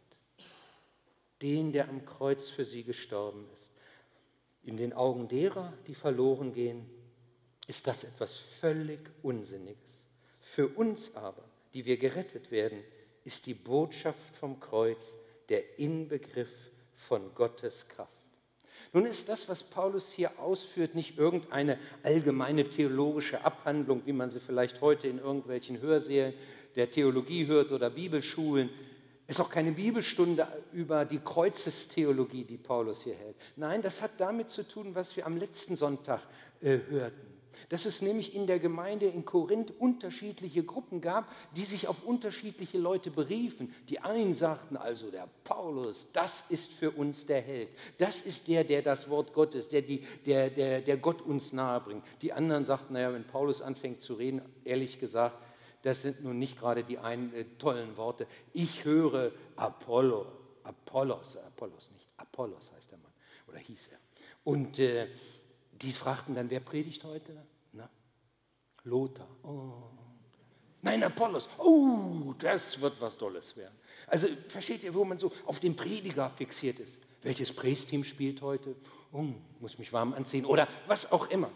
den, 1.40 1.73
der 1.73 1.88
am 1.88 2.04
Kreuz 2.04 2.49
für 2.49 2.64
sie 2.64 2.85
gestorben 2.85 3.47
ist. 3.54 3.73
In 4.64 4.76
den 4.76 4.92
Augen 4.92 5.26
derer, 5.28 5.73
die 5.87 5.95
verloren 5.95 6.52
gehen, 6.52 6.88
ist 7.66 7.87
das 7.87 8.04
etwas 8.04 8.35
völlig 8.35 9.00
Unsinniges. 9.23 9.78
Für 10.40 10.69
uns 10.69 11.14
aber, 11.16 11.45
die 11.75 11.85
wir 11.85 11.97
gerettet 11.97 12.50
werden, 12.50 12.85
ist 13.25 13.47
die 13.47 13.54
Botschaft 13.54 14.37
vom 14.37 14.61
Kreuz 14.61 15.02
der 15.49 15.78
Inbegriff 15.78 16.52
von 16.95 17.35
Gottes 17.35 17.88
Kraft. 17.88 18.11
Nun 18.92 19.07
ist 19.07 19.28
das, 19.28 19.49
was 19.49 19.62
Paulus 19.62 20.12
hier 20.12 20.38
ausführt, 20.38 20.95
nicht 20.95 21.16
irgendeine 21.16 21.78
allgemeine 22.02 22.64
theologische 22.64 23.42
Abhandlung, 23.42 24.02
wie 24.04 24.12
man 24.12 24.28
sie 24.28 24.40
vielleicht 24.40 24.81
heute 24.83 25.09
in 25.09 25.19
irgendwelchen 25.19 25.81
Hörsälen 25.81 26.35
der 26.76 26.91
Theologie 26.91 27.47
hört 27.47 27.73
oder 27.73 27.91
Bibelschulen. 27.91 28.71
Ist 29.26 29.41
auch 29.41 29.50
keine 29.50 29.73
Bibelstunde 29.73 30.47
über 30.73 31.05
die 31.05 31.21
Kreuzestheologie, 31.21 32.45
die 32.45 32.59
Paulus 32.59 33.02
hier 33.02 33.14
hält. 33.14 33.37
Nein, 33.57 33.81
das 33.81 34.02
hat 34.02 34.12
damit 34.19 34.50
zu 34.50 34.67
tun, 34.67 34.95
was 34.95 35.17
wir 35.17 35.26
am 35.26 35.37
letzten 35.37 35.76
Sonntag 35.76 36.21
äh, 36.61 36.79
hörten 36.88 37.33
dass 37.69 37.87
es 37.87 38.02
nämlich 38.02 38.35
in 38.35 38.47
der 38.47 38.59
Gemeinde 38.59 39.07
in 39.07 39.25
Korinth 39.25 39.73
unterschiedliche 39.79 40.62
Gruppen 40.62 41.00
gab, 41.00 41.33
die 41.57 41.64
sich 41.64 41.88
auf 41.88 42.05
unterschiedliche 42.05 42.76
Leute 42.76 43.11
beriefen. 43.11 43.75
Die 43.88 44.00
einen 44.00 44.35
sagten 44.35 44.76
also, 44.76 45.11
der 45.11 45.29
Paulus, 45.45 46.07
das 46.12 46.45
ist 46.50 46.71
für 46.73 46.91
uns 46.91 47.25
der 47.25 47.41
Held. 47.41 47.71
Das 47.99 48.21
ist 48.21 48.49
der, 48.49 48.64
der 48.64 48.83
das 48.83 49.09
Wort 49.09 49.33
Gottes, 49.33 49.69
der, 49.69 49.81
die, 49.81 50.05
der, 50.26 50.50
der, 50.50 50.83
der 50.83 50.97
Gott 50.99 51.23
uns 51.23 51.55
nahe 51.55 51.81
bringt. 51.81 52.05
Die 52.21 52.35
anderen 52.35 52.67
sagten, 52.67 52.93
naja, 52.93 53.12
wenn 53.12 53.25
Paulus 53.25 53.62
anfängt 53.62 54.02
zu 54.02 54.14
reden, 54.14 54.43
ehrlich 54.64 55.00
gesagt, 55.00 55.38
das 55.83 56.03
sind 56.03 56.23
nun 56.23 56.39
nicht 56.39 56.59
gerade 56.59 56.85
die 56.85 56.99
einen 56.99 57.35
äh, 57.35 57.45
tollen 57.59 57.97
Worte. 57.97 58.27
Ich 58.53 58.85
höre 58.85 59.33
Apollo, 59.57 60.27
Apollos, 60.65 61.37
Apollos 61.37 61.91
nicht, 61.93 62.07
Apollos 62.17 62.71
heißt 62.75 62.91
der 62.91 62.99
Mann, 62.99 63.12
oder 63.49 63.59
hieß 63.59 63.89
er. 63.89 63.99
Und 64.45 64.79
äh, 64.79 65.09
die 65.73 65.93
fragten 65.93 66.35
dann, 66.35 66.51
wer 66.51 66.61
predigt 66.61 67.05
heute? 67.05 67.45
Na? 67.73 67.89
Lothar. 68.85 69.29
Oh. 69.43 70.03
Nein, 70.83 71.03
Apollos. 71.05 71.49
Oh, 71.59 72.35
das 72.39 72.81
wird 72.81 73.01
was 73.01 73.17
Tolles 73.17 73.57
werden. 73.57 73.75
Also 74.09 74.29
versteht 74.49 74.83
ihr, 74.83 74.95
wo 74.95 75.05
man 75.05 75.19
so 75.19 75.33
auf 75.47 75.61
den 75.61 75.77
Prediger 75.77 76.31
fixiert 76.31 76.81
ist? 76.81 76.99
Welches 77.23 77.53
Prästeam 77.53 78.03
spielt 78.03 78.43
heute? 78.43 78.75
Oh, 79.12 79.27
muss 79.61 79.79
mich 79.79 79.93
warm 79.93 80.12
anziehen 80.12 80.45
oder 80.45 80.67
was 80.87 81.11
auch 81.12 81.31
immer. 81.31 81.51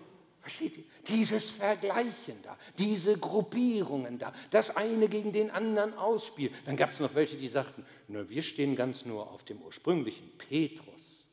Versteht 0.46 0.78
ihr? 0.78 0.84
Dieses 1.08 1.50
Vergleichen 1.50 2.40
da, 2.44 2.56
diese 2.78 3.18
Gruppierungen 3.18 4.16
da, 4.16 4.32
das 4.50 4.76
eine 4.76 5.08
gegen 5.08 5.32
den 5.32 5.50
anderen 5.50 5.92
ausspielen. 5.94 6.54
Dann 6.66 6.76
gab 6.76 6.92
es 6.92 7.00
noch 7.00 7.16
welche, 7.16 7.36
die 7.36 7.48
sagten, 7.48 7.84
na, 8.06 8.28
wir 8.28 8.44
stehen 8.44 8.76
ganz 8.76 9.04
nur 9.04 9.28
auf 9.28 9.42
dem 9.42 9.60
ursprünglichen 9.60 10.30
Petrus. 10.38 11.26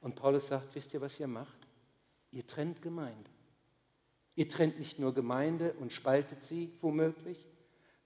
Und 0.00 0.14
Paulus 0.14 0.46
sagt, 0.46 0.72
wisst 0.76 0.94
ihr, 0.94 1.00
was 1.00 1.18
ihr 1.18 1.26
macht? 1.26 1.58
Ihr 2.30 2.46
trennt 2.46 2.80
Gemeinde. 2.80 3.28
Ihr 4.36 4.48
trennt 4.48 4.78
nicht 4.78 5.00
nur 5.00 5.12
Gemeinde 5.12 5.72
und 5.72 5.92
spaltet 5.92 6.44
sie 6.44 6.70
womöglich, 6.80 7.44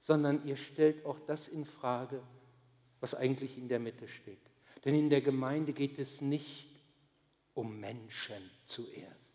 sondern 0.00 0.46
ihr 0.46 0.56
stellt 0.56 1.04
auch 1.04 1.20
das 1.26 1.46
in 1.46 1.66
Frage, 1.66 2.22
was 3.00 3.14
eigentlich 3.14 3.58
in 3.58 3.68
der 3.68 3.80
Mitte 3.80 4.08
steht. 4.08 4.40
Denn 4.86 4.94
in 4.94 5.10
der 5.10 5.20
Gemeinde 5.20 5.74
geht 5.74 5.98
es 5.98 6.22
nicht 6.22 6.70
um 7.52 7.78
Menschen 7.78 8.50
zuerst, 8.64 9.31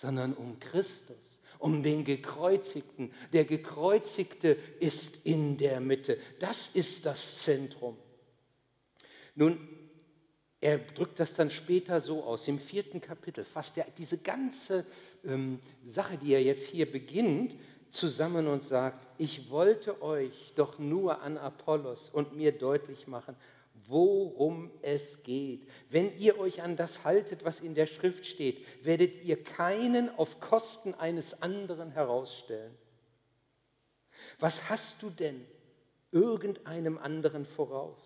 sondern 0.00 0.32
um 0.32 0.58
Christus, 0.58 1.40
um 1.58 1.82
den 1.82 2.04
Gekreuzigten. 2.04 3.12
Der 3.32 3.44
Gekreuzigte 3.44 4.56
ist 4.80 5.18
in 5.24 5.58
der 5.58 5.80
Mitte. 5.80 6.18
Das 6.38 6.70
ist 6.72 7.04
das 7.04 7.36
Zentrum. 7.36 7.96
Nun, 9.34 9.58
er 10.60 10.78
drückt 10.78 11.20
das 11.20 11.34
dann 11.34 11.50
später 11.50 12.00
so 12.00 12.24
aus, 12.24 12.48
im 12.48 12.58
vierten 12.58 13.00
Kapitel 13.00 13.44
fasst 13.44 13.76
er 13.78 13.86
diese 13.96 14.18
ganze 14.18 14.86
ähm, 15.24 15.58
Sache, 15.86 16.18
die 16.18 16.32
er 16.32 16.42
jetzt 16.42 16.66
hier 16.66 16.90
beginnt, 16.90 17.54
zusammen 17.90 18.46
und 18.46 18.62
sagt, 18.62 19.06
ich 19.18 19.50
wollte 19.50 20.00
euch 20.00 20.52
doch 20.54 20.78
nur 20.78 21.22
an 21.22 21.36
Apollos 21.36 22.10
und 22.10 22.36
mir 22.36 22.52
deutlich 22.52 23.06
machen, 23.06 23.34
worum 23.86 24.70
es 24.82 25.22
geht. 25.22 25.66
Wenn 25.88 26.16
ihr 26.18 26.38
euch 26.38 26.62
an 26.62 26.76
das 26.76 27.04
haltet, 27.04 27.44
was 27.44 27.60
in 27.60 27.74
der 27.74 27.86
Schrift 27.86 28.26
steht, 28.26 28.64
werdet 28.84 29.24
ihr 29.24 29.42
keinen 29.42 30.08
auf 30.18 30.40
Kosten 30.40 30.94
eines 30.94 31.42
anderen 31.42 31.90
herausstellen. 31.90 32.74
Was 34.38 34.68
hast 34.68 35.02
du 35.02 35.10
denn 35.10 35.44
irgendeinem 36.12 36.98
anderen 36.98 37.46
voraus? 37.46 37.98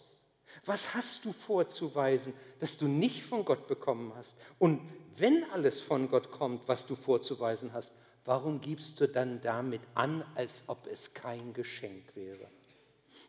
Was 0.67 0.95
hast 0.95 1.25
du 1.25 1.33
vorzuweisen, 1.33 2.33
das 2.61 2.77
du 2.77 2.87
nicht 2.87 3.25
von 3.25 3.45
Gott 3.45 3.67
bekommen 3.67 4.13
hast? 4.15 4.37
Und 4.59 4.81
wenn 5.17 5.45
alles 5.53 5.81
von 5.81 6.09
Gott 6.09 6.31
kommt, 6.31 6.67
was 6.69 6.87
du 6.87 6.97
vorzuweisen 6.97 7.73
hast, 7.73 7.93
warum 8.25 8.61
gibst 8.61 9.01
du 9.01 9.09
dann 9.09 9.41
damit 9.41 9.83
an, 9.95 10.25
als 10.35 10.63
ob 10.67 10.87
es 10.87 11.13
kein 11.13 11.53
Geschenk 11.53 12.05
wäre? 12.15 12.49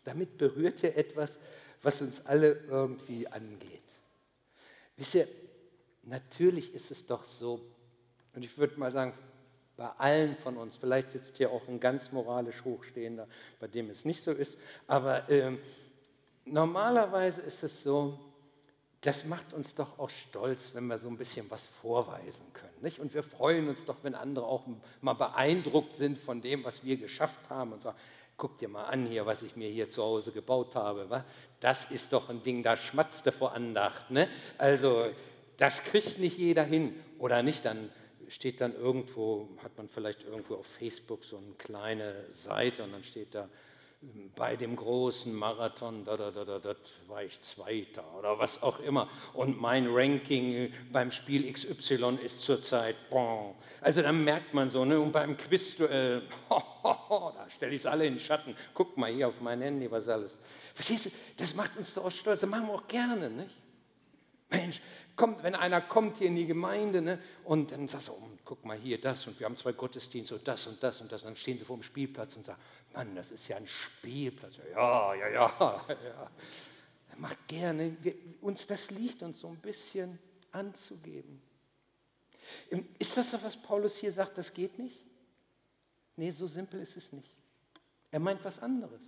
Damit 0.04 0.38
berührt 0.38 0.84
er 0.84 0.98
etwas, 0.98 1.38
was 1.86 2.02
uns 2.02 2.26
alle 2.26 2.54
irgendwie 2.68 3.28
angeht. 3.28 3.84
Wisst 4.98 5.14
ihr, 5.14 5.28
natürlich 6.02 6.74
ist 6.74 6.90
es 6.90 7.06
doch 7.06 7.24
so, 7.24 7.62
und 8.34 8.44
ich 8.44 8.58
würde 8.58 8.80
mal 8.80 8.92
sagen, 8.92 9.14
bei 9.78 9.88
allen 10.00 10.36
von 10.38 10.58
uns, 10.58 10.76
vielleicht 10.76 11.12
sitzt 11.12 11.38
hier 11.38 11.52
auch 11.52 11.68
ein 11.68 11.80
ganz 11.80 12.12
moralisch 12.12 12.64
Hochstehender, 12.64 13.28
bei 13.60 13.68
dem 13.68 13.92
es 13.92 14.04
nicht 14.04 14.24
so 14.24 14.32
ist, 14.32 14.58
aber 14.88 15.30
ähm, 15.30 15.60
normalerweise 16.46 17.42
ist 17.42 17.62
es 17.62 17.84
so, 17.84 18.20
das 19.02 19.24
macht 19.24 19.54
uns 19.54 19.76
doch 19.76 20.00
auch 20.00 20.10
stolz, 20.10 20.72
wenn 20.74 20.88
wir 20.88 20.98
so 20.98 21.08
ein 21.08 21.18
bisschen 21.18 21.52
was 21.52 21.68
vorweisen 21.84 22.52
können. 22.54 22.82
Nicht? 22.82 23.00
Und 23.00 23.14
wir 23.14 23.22
freuen 23.22 23.68
uns 23.68 23.86
doch, 23.86 23.98
wenn 24.02 24.16
andere 24.16 24.48
auch 24.48 24.66
mal 25.02 25.14
beeindruckt 25.14 25.94
sind 25.94 26.18
von 26.18 26.42
dem, 26.42 26.64
was 26.64 26.84
wir 26.84 26.98
geschafft 26.98 27.48
haben 27.48 27.74
und 27.74 27.84
sagen, 27.84 27.98
guck 28.38 28.58
dir 28.58 28.68
mal 28.68 28.86
an 28.86 29.06
hier, 29.06 29.26
was 29.26 29.42
ich 29.42 29.56
mir 29.56 29.70
hier 29.70 29.90
zu 29.90 30.04
Hause 30.04 30.32
gebaut 30.32 30.76
habe. 30.76 31.10
Was? 31.10 31.24
Das 31.60 31.92
ist 31.92 32.12
doch 32.14 32.30
ein 32.30 32.44
Ding, 32.44 32.64
da 32.64 32.76
schmatzt 32.76 33.26
er 33.26 33.32
vor 33.32 33.54
Andacht. 33.54 34.12
Ne? 34.12 34.28
Also 34.58 35.08
das 35.58 35.84
kriegt 35.84 36.20
nicht 36.20 36.38
jeder 36.38 36.64
hin. 36.64 36.96
Oder 37.18 37.44
nicht, 37.44 37.64
dann 37.64 37.90
steht 38.28 38.60
dann 38.62 38.76
irgendwo, 38.76 39.50
hat 39.64 39.78
man 39.78 39.88
vielleicht 39.88 40.24
irgendwo 40.24 40.56
auf 40.56 40.66
Facebook 40.66 41.24
so 41.24 41.38
eine 41.38 41.54
kleine 41.58 42.26
Seite 42.32 42.84
und 42.84 42.92
dann 42.92 43.04
steht 43.04 43.34
da, 43.34 43.48
bei 44.36 44.56
dem 44.56 44.76
großen 44.76 45.34
Marathon, 45.34 46.04
da, 46.06 46.18
da, 46.18 46.32
da, 46.32 46.44
da, 46.44 46.60
da 46.60 46.76
war 47.08 47.24
ich 47.24 47.40
Zweiter 47.42 48.04
oder 48.18 48.38
was 48.38 48.62
auch 48.62 48.80
immer. 48.80 49.10
Und 49.34 49.60
mein 49.60 49.88
Ranking 49.90 50.74
beim 50.92 51.12
Spiel 51.12 51.52
XY 51.52 52.20
ist 52.22 52.42
zurzeit 52.42 52.96
bon. 53.10 53.56
Also 53.82 54.02
dann 54.02 54.24
merkt 54.24 54.54
man 54.54 54.70
so, 54.70 54.84
ne? 54.84 55.00
und 55.00 55.12
beim 55.12 55.38
Quizduell, 55.38 56.24
da 56.50 57.46
stelle 57.50 57.74
ich 57.74 57.82
es 57.82 57.86
alle 57.86 58.06
in 58.06 58.16
den 58.16 58.20
Schatten. 58.20 58.56
Guck 58.74 58.98
mal 58.98 59.12
hier 59.12 59.30
auf 59.30 59.40
mein 59.40 59.62
Handy, 59.62 59.90
was 59.90 60.08
alles. 60.08 60.38
Verstehst 60.74 61.06
du, 61.06 61.10
das 61.38 61.56
macht 61.56 61.78
uns 61.78 61.94
doch 61.94 62.12
stolz, 62.12 62.42
das 62.42 62.50
machen 62.50 62.68
wir 62.68 62.74
auch 62.74 62.88
gerne, 62.88 63.30
nicht? 63.30 63.56
Mensch, 64.50 64.82
kommt, 65.16 65.44
wenn 65.44 65.56
einer 65.56 65.82
kommt 65.82 66.18
hier 66.18 66.28
in 66.28 66.36
die 66.36 66.46
Gemeinde 66.46 67.02
ne, 67.02 67.20
und 67.44 67.72
dann 67.72 67.88
sagst 67.88 68.10
du, 68.10 68.12
oh, 68.14 68.30
guck 68.46 68.64
mal 68.64 68.78
hier 68.78 69.02
das 69.02 69.26
und 69.28 69.40
wir 69.40 69.46
haben 69.46 69.56
zwei 69.56 69.74
Gottesdienste 69.74 70.36
und 70.36 70.48
das 70.48 70.68
und 70.68 70.82
das 70.82 71.02
und 71.02 71.12
das 71.12 71.24
und 71.24 71.30
dann 71.30 71.36
stehen 71.36 71.58
sie 71.58 71.66
vor 71.66 71.78
dem 71.78 71.84
Spielplatz 71.84 72.36
und 72.38 72.46
sagen, 72.46 72.62
Mann, 72.94 73.16
das 73.16 73.32
ist 73.32 73.48
ja 73.48 73.58
ein 73.58 73.68
Spielplatz. 73.68 74.54
Ja, 74.72 75.14
ja, 75.16 75.30
ja, 75.30 75.86
ja. 75.90 76.32
Macht 77.18 77.48
gerne, 77.48 77.96
wir, 78.02 78.14
uns, 78.42 78.68
das 78.68 78.92
liegt 78.92 79.24
uns 79.24 79.40
so 79.40 79.48
ein 79.48 79.58
bisschen 79.58 80.20
anzugeben. 80.52 81.42
Ist 83.00 83.18
das 83.18 83.34
was 83.44 83.58
Paulus 83.58 83.98
hier 83.98 84.12
sagt, 84.12 84.38
das 84.38 84.54
geht 84.54 84.78
nicht? 84.78 85.00
Nee, 86.16 86.32
so 86.32 86.48
simpel 86.48 86.82
ist 86.82 86.96
es 86.96 87.12
nicht. 87.12 87.32
Er 88.12 88.20
meint 88.20 88.44
was 88.46 88.60
anderes. 88.60 89.02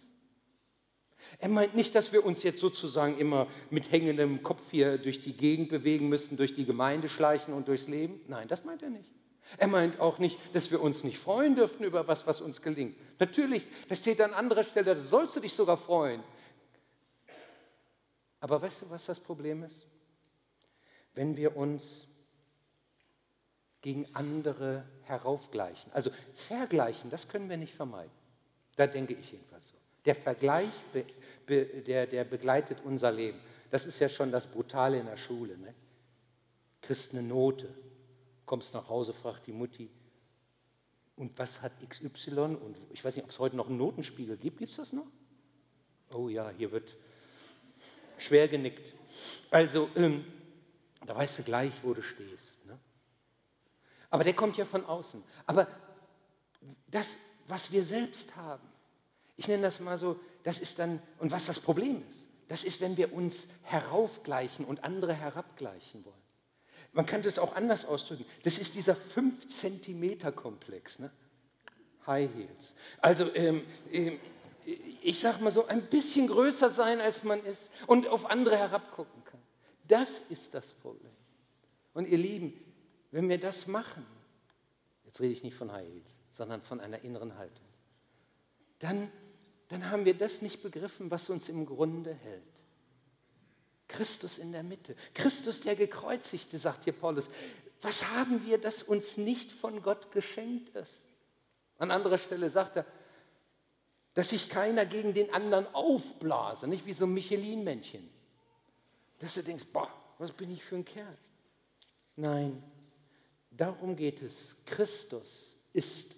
Er 1.40 1.50
meint 1.50 1.76
nicht, 1.76 1.94
dass 1.96 2.12
wir 2.12 2.26
uns 2.26 2.44
jetzt 2.44 2.60
sozusagen 2.60 3.18
immer 3.18 3.48
mit 3.70 3.92
hängendem 3.92 4.44
Kopf 4.44 4.62
hier 4.72 4.98
durch 4.98 5.22
die 5.22 5.34
Gegend 5.34 5.70
bewegen 5.70 6.10
müssen, 6.10 6.38
durch 6.38 6.56
die 6.56 6.66
Gemeinde 6.66 7.10
schleichen 7.10 7.54
und 7.54 7.68
durchs 7.68 7.88
Leben. 7.88 8.22
Nein, 8.28 8.48
das 8.48 8.64
meint 8.64 8.82
er 8.82 8.90
nicht. 8.90 9.12
Er 9.58 9.68
meint 9.68 10.00
auch 10.00 10.20
nicht, 10.20 10.38
dass 10.54 10.72
wir 10.72 10.82
uns 10.82 11.04
nicht 11.04 11.20
freuen 11.20 11.56
dürften 11.56 11.84
über 11.84 12.08
was, 12.08 12.28
was 12.28 12.42
uns 12.42 12.62
gelingt. 12.62 12.98
Natürlich, 13.20 13.66
das 13.88 14.00
steht 14.00 14.20
an 14.22 14.34
anderer 14.34 14.64
Stelle, 14.64 14.96
da 14.96 15.02
sollst 15.02 15.36
du 15.36 15.40
dich 15.40 15.54
sogar 15.54 15.78
freuen. 15.78 16.22
Aber 18.40 18.62
weißt 18.62 18.84
du, 18.84 18.90
was 18.90 19.06
das 19.06 19.20
Problem 19.20 19.64
ist? 19.64 19.88
Wenn 21.14 21.38
wir 21.38 21.56
uns 21.56 22.08
gegen 23.82 24.08
andere 24.14 24.84
heraufgleichen. 25.04 25.92
Also 25.94 26.12
vergleichen, 26.48 27.10
das 27.10 27.28
können 27.28 27.50
wir 27.50 27.58
nicht 27.58 27.74
vermeiden. 27.74 28.12
Da 28.76 28.86
denke 28.86 29.14
ich 29.14 29.32
jedenfalls 29.32 29.70
so. 29.70 29.76
Der 30.06 30.16
Vergleich, 30.16 30.72
der, 31.48 32.08
der 32.08 32.24
begleitet 32.24 32.80
unser 32.84 33.12
Leben. 33.12 33.40
Das 33.72 33.86
ist 33.86 34.00
ja 34.00 34.10
schon 34.10 34.32
das 34.32 34.46
Brutale 34.46 35.00
in 35.00 35.06
der 35.06 35.18
Schule. 35.18 35.58
Ne? 35.58 35.74
Kriegst 36.82 37.12
eine 37.12 37.24
Note, 37.24 37.74
kommst 38.48 38.74
nach 38.74 38.90
Hause, 38.90 39.14
fragt 39.14 39.46
die 39.46 39.52
Mutti, 39.52 39.92
und 41.18 41.38
was 41.38 41.62
hat 41.62 41.74
XY? 41.88 42.58
Und 42.62 42.78
ich 42.92 43.04
weiß 43.04 43.16
nicht, 43.16 43.26
ob 43.26 43.32
es 43.32 43.40
heute 43.40 43.56
noch 43.56 43.68
einen 43.68 43.78
Notenspiegel 43.78 44.38
gibt. 44.38 44.60
Gibt 44.60 44.72
es 44.72 44.78
das 44.78 44.94
noch? 44.94 45.08
Oh 46.14 46.30
ja, 46.30 46.50
hier 46.52 46.72
wird 46.72 46.96
schwer 48.18 48.48
genickt. 48.48 48.94
Also, 49.50 49.90
ähm, 49.96 50.26
da 51.06 51.16
weißt 51.16 51.40
du 51.40 51.44
gleich, 51.44 51.74
wo 51.84 51.94
du 51.94 52.04
stehst. 52.04 52.64
Ne? 52.66 52.78
Aber 54.12 54.24
der 54.24 54.34
kommt 54.34 54.58
ja 54.58 54.66
von 54.66 54.86
außen. 54.86 55.24
Aber 55.48 55.68
das, 56.88 57.18
was 57.48 57.72
wir 57.72 57.84
selbst 57.84 58.36
haben, 58.36 58.68
ich 59.38 59.48
nenne 59.48 59.64
das 59.64 59.80
mal 59.80 59.98
so, 59.98 60.20
das 60.44 60.60
ist 60.60 60.78
dann, 60.78 61.02
und 61.18 61.32
was 61.32 61.48
das 61.48 61.60
Problem 61.60 62.04
ist, 62.08 62.28
das 62.48 62.64
ist, 62.64 62.80
wenn 62.80 62.96
wir 62.96 63.12
uns 63.12 63.48
heraufgleichen 63.64 64.66
und 64.66 64.84
andere 64.84 65.14
herabgleichen 65.14 66.06
wollen. 66.06 66.27
Man 66.98 67.06
kann 67.06 67.22
das 67.22 67.38
auch 67.38 67.56
anders 67.56 67.86
ausdrücken. 67.86 68.26
Das 68.42 68.58
ist 68.58 68.74
dieser 68.74 68.96
5 68.96 69.48
Zentimeter 69.48 70.32
Komplex. 70.32 70.98
Ne? 70.98 71.12
High 72.08 72.30
Heels. 72.34 72.74
Also 73.00 73.34
ähm, 73.36 73.64
ähm, 73.92 74.20
ich 75.04 75.20
sage 75.20 75.44
mal 75.44 75.52
so, 75.52 75.68
ein 75.68 75.84
bisschen 75.84 76.28
größer 76.28 76.72
sein, 76.72 77.00
als 77.00 77.24
man 77.24 77.44
ist 77.46 77.70
und 77.86 78.08
auf 78.08 78.26
andere 78.26 78.58
herabgucken 78.58 79.24
kann. 79.26 79.40
Das 79.88 80.20
ist 80.30 80.56
das 80.56 80.74
Problem. 80.74 81.12
Und 81.94 82.08
ihr 82.08 82.18
Lieben, 82.18 82.60
wenn 83.12 83.30
wir 83.30 83.40
das 83.40 83.68
machen, 83.68 84.04
jetzt 85.06 85.22
rede 85.22 85.34
ich 85.34 85.44
nicht 85.44 85.56
von 85.56 85.72
High 85.72 85.88
Heels, 85.88 86.16
sondern 86.34 86.64
von 86.64 86.82
einer 86.82 87.04
inneren 87.04 87.38
Haltung, 87.38 87.66
dann 88.80 89.12
dann 89.70 89.90
haben 89.90 90.06
wir 90.06 90.14
das 90.14 90.42
nicht 90.42 90.64
begriffen, 90.64 91.12
was 91.12 91.30
uns 91.30 91.50
im 91.50 91.66
Grunde 91.66 92.14
hält. 92.14 92.57
Christus 93.88 94.38
in 94.38 94.52
der 94.52 94.64
Mitte. 94.64 94.96
Christus 95.14 95.62
der 95.62 95.76
Gekreuzigte, 95.76 96.60
sagt 96.60 96.84
hier 96.84 96.94
Paulus. 96.94 97.30
Was 97.82 98.08
haben 98.10 98.46
wir, 98.46 98.58
das 98.58 98.84
uns 98.84 99.18
nicht 99.18 99.52
von 99.52 99.82
Gott 99.82 100.12
geschenkt 100.12 100.70
ist? 100.76 100.94
An 101.78 101.92
anderer 101.92 102.18
Stelle 102.18 102.50
sagt 102.50 102.78
er, 102.78 102.86
dass 104.14 104.30
sich 104.30 104.50
keiner 104.50 104.86
gegen 104.86 105.14
den 105.14 105.32
anderen 105.34 105.68
aufblase, 105.76 106.68
nicht 106.68 106.86
wie 106.88 106.94
so 106.94 107.06
ein 107.06 107.14
Michelin-Männchen. 107.14 108.10
Dass 109.20 109.36
du 109.36 109.44
denkst, 109.44 109.66
boah, 109.72 109.92
was 110.18 110.32
bin 110.32 110.52
ich 110.52 110.64
für 110.64 110.76
ein 110.76 110.86
Kerl? 110.86 111.18
Nein, 112.16 112.64
darum 113.52 113.96
geht 113.96 114.24
es. 114.24 114.56
Christus 114.66 115.56
ist, 115.74 116.16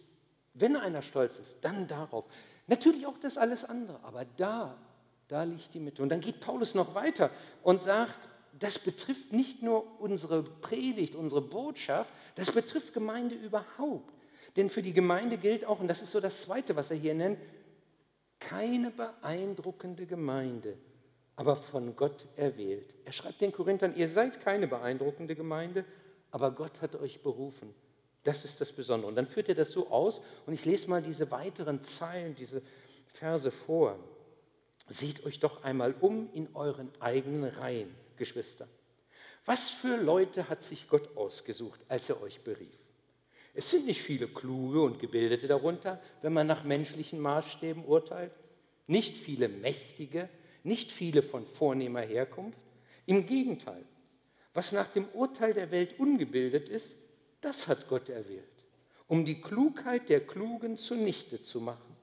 wenn 0.54 0.78
einer 0.78 1.02
stolz 1.02 1.38
ist, 1.38 1.58
dann 1.62 1.88
darauf, 1.88 2.26
Natürlich 2.70 3.08
auch 3.08 3.18
das 3.18 3.36
alles 3.36 3.66
andere, 3.66 4.00
aber 4.04 4.26
da, 4.38 4.78
da 5.30 5.44
liegt 5.44 5.74
die 5.74 5.80
Mitte. 5.80 6.04
Und 6.04 6.10
dann 6.10 6.20
geht 6.20 6.42
Paulus 6.42 6.76
noch 6.76 6.96
weiter 6.96 7.30
und 7.64 7.82
sagt, 7.82 8.28
das 8.60 8.78
betrifft 8.78 9.32
nicht 9.32 9.64
nur 9.64 10.02
unsere 10.02 10.44
Predigt, 10.44 11.16
unsere 11.16 11.42
Botschaft, 11.42 12.12
das 12.36 12.52
betrifft 12.52 12.94
Gemeinde 12.94 13.36
überhaupt. 13.36 14.14
Denn 14.58 14.70
für 14.70 14.82
die 14.82 14.92
Gemeinde 14.92 15.38
gilt 15.38 15.64
auch, 15.66 15.80
und 15.80 15.88
das 15.88 16.02
ist 16.02 16.12
so 16.12 16.20
das 16.20 16.42
Zweite, 16.42 16.76
was 16.76 16.92
er 16.92 16.98
hier 16.98 17.14
nennt, 17.14 17.40
keine 18.40 18.90
beeindruckende 18.92 20.06
Gemeinde, 20.06 20.78
aber 21.36 21.56
von 21.56 21.96
Gott 21.96 22.26
erwählt. 22.36 22.94
Er 23.06 23.14
schreibt 23.14 23.40
den 23.40 23.52
Korinthern, 23.52 23.96
ihr 23.96 24.10
seid 24.10 24.42
keine 24.42 24.68
beeindruckende 24.68 25.36
Gemeinde, 25.36 25.86
aber 26.32 26.52
Gott 26.52 26.82
hat 26.82 26.96
euch 26.96 27.22
berufen. 27.22 27.74
Das 28.24 28.44
ist 28.46 28.60
das 28.60 28.72
Besondere. 28.72 29.10
Und 29.10 29.16
dann 29.16 29.28
führt 29.28 29.48
er 29.50 29.56
das 29.56 29.72
so 29.72 29.90
aus, 29.90 30.22
und 30.48 30.54
ich 30.54 30.66
lese 30.66 30.90
mal 30.90 31.02
diese 31.02 31.30
weiteren 31.30 31.84
Zeilen, 31.84 32.36
diese 32.36 32.62
Verse 33.14 33.52
vor. 33.52 33.98
Seht 34.90 35.24
euch 35.24 35.40
doch 35.40 35.64
einmal 35.64 35.94
um 36.02 36.30
in 36.34 36.48
euren 36.56 36.90
eigenen 37.00 37.46
Reihen, 37.46 37.94
Geschwister. 38.18 38.68
Was 39.46 39.70
für 39.70 39.98
Leute 39.98 40.50
hat 40.50 40.64
sich 40.64 40.90
Gott 40.90 41.16
ausgesucht, 41.16 41.80
als 41.88 42.10
er 42.10 42.22
euch 42.22 42.42
berief? 42.42 42.78
Es 43.54 43.70
sind 43.70 43.86
nicht 43.86 44.02
viele 44.02 44.28
Kluge 44.28 44.82
und 44.82 45.00
Gebildete 45.00 45.48
darunter, 45.48 46.02
wenn 46.22 46.34
man 46.34 46.48
nach 46.48 46.64
menschlichen 46.64 47.20
Maßstäben 47.20 47.86
urteilt. 47.86 48.32
Nicht 48.88 49.18
viele 49.18 49.48
Mächtige, 49.48 50.30
nicht 50.64 50.92
viele 50.92 51.22
von 51.22 51.46
vornehmer 51.46 52.02
Herkunft. 52.02 52.58
Im 53.06 53.26
Gegenteil, 53.26 53.84
was 54.54 54.72
nach 54.72 54.88
dem 54.88 55.08
Urteil 55.10 55.54
der 55.54 55.72
Welt 55.72 56.00
ungebildet 56.00 56.68
ist, 56.68 56.96
das 57.42 57.68
hat 57.68 57.88
Gott 57.88 58.10
erwählt, 58.10 58.44
um 59.08 59.26
die 59.26 59.42
Klugheit 59.42 60.10
der 60.10 60.26
Klugen 60.26 60.78
zunichte 60.78 61.42
zu 61.42 61.62
machen. 61.62 61.96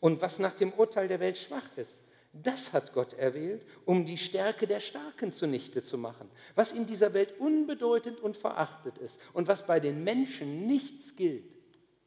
Und 0.00 0.20
was 0.20 0.38
nach 0.38 0.54
dem 0.54 0.72
Urteil 0.72 1.08
der 1.08 1.20
Welt 1.20 1.38
schwach 1.38 1.76
ist, 1.76 1.98
das 2.42 2.72
hat 2.72 2.92
Gott 2.92 3.14
erwählt, 3.14 3.64
um 3.84 4.06
die 4.06 4.18
Stärke 4.18 4.66
der 4.66 4.80
Starken 4.80 5.32
zunichte 5.32 5.82
zu 5.82 5.98
machen. 5.98 6.30
Was 6.54 6.72
in 6.72 6.86
dieser 6.86 7.14
Welt 7.14 7.38
unbedeutend 7.38 8.20
und 8.20 8.36
verachtet 8.36 8.98
ist 8.98 9.18
und 9.32 9.48
was 9.48 9.66
bei 9.66 9.80
den 9.80 10.04
Menschen 10.04 10.66
nichts 10.66 11.16
gilt, 11.16 11.44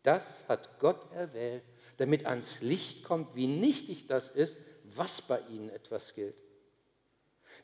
das 0.03 0.47
hat 0.47 0.79
Gott 0.79 1.11
erwählt, 1.13 1.63
damit 1.97 2.25
ans 2.25 2.61
Licht 2.61 3.03
kommt, 3.03 3.35
wie 3.35 3.47
nichtig 3.47 4.07
das 4.07 4.29
ist, 4.29 4.57
was 4.95 5.21
bei 5.21 5.39
ihnen 5.49 5.69
etwas 5.69 6.13
gilt. 6.13 6.35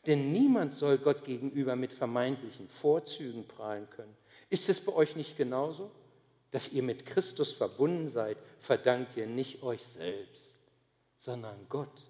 Denn 0.06 0.32
niemand 0.32 0.74
soll 0.74 0.98
Gott 0.98 1.24
gegenüber 1.24 1.76
mit 1.76 1.92
vermeintlichen 1.92 2.70
Vorzügen 2.70 3.48
prahlen 3.48 3.90
können. 3.90 4.16
Ist 4.50 4.70
es 4.70 4.80
bei 4.80 4.94
euch 4.94 5.16
nicht 5.16 5.38
genauso? 5.38 5.90
Dass 6.52 6.72
ihr 6.72 6.84
mit 6.84 7.06
Christus 7.06 7.52
verbunden 7.52 8.08
seid, 8.08 8.38
verdankt 8.60 9.18
ihr 9.18 9.26
nicht 9.26 9.64
euch 9.64 9.84
selbst, 9.84 10.60
sondern 11.18 11.66
Gott. 11.70 12.06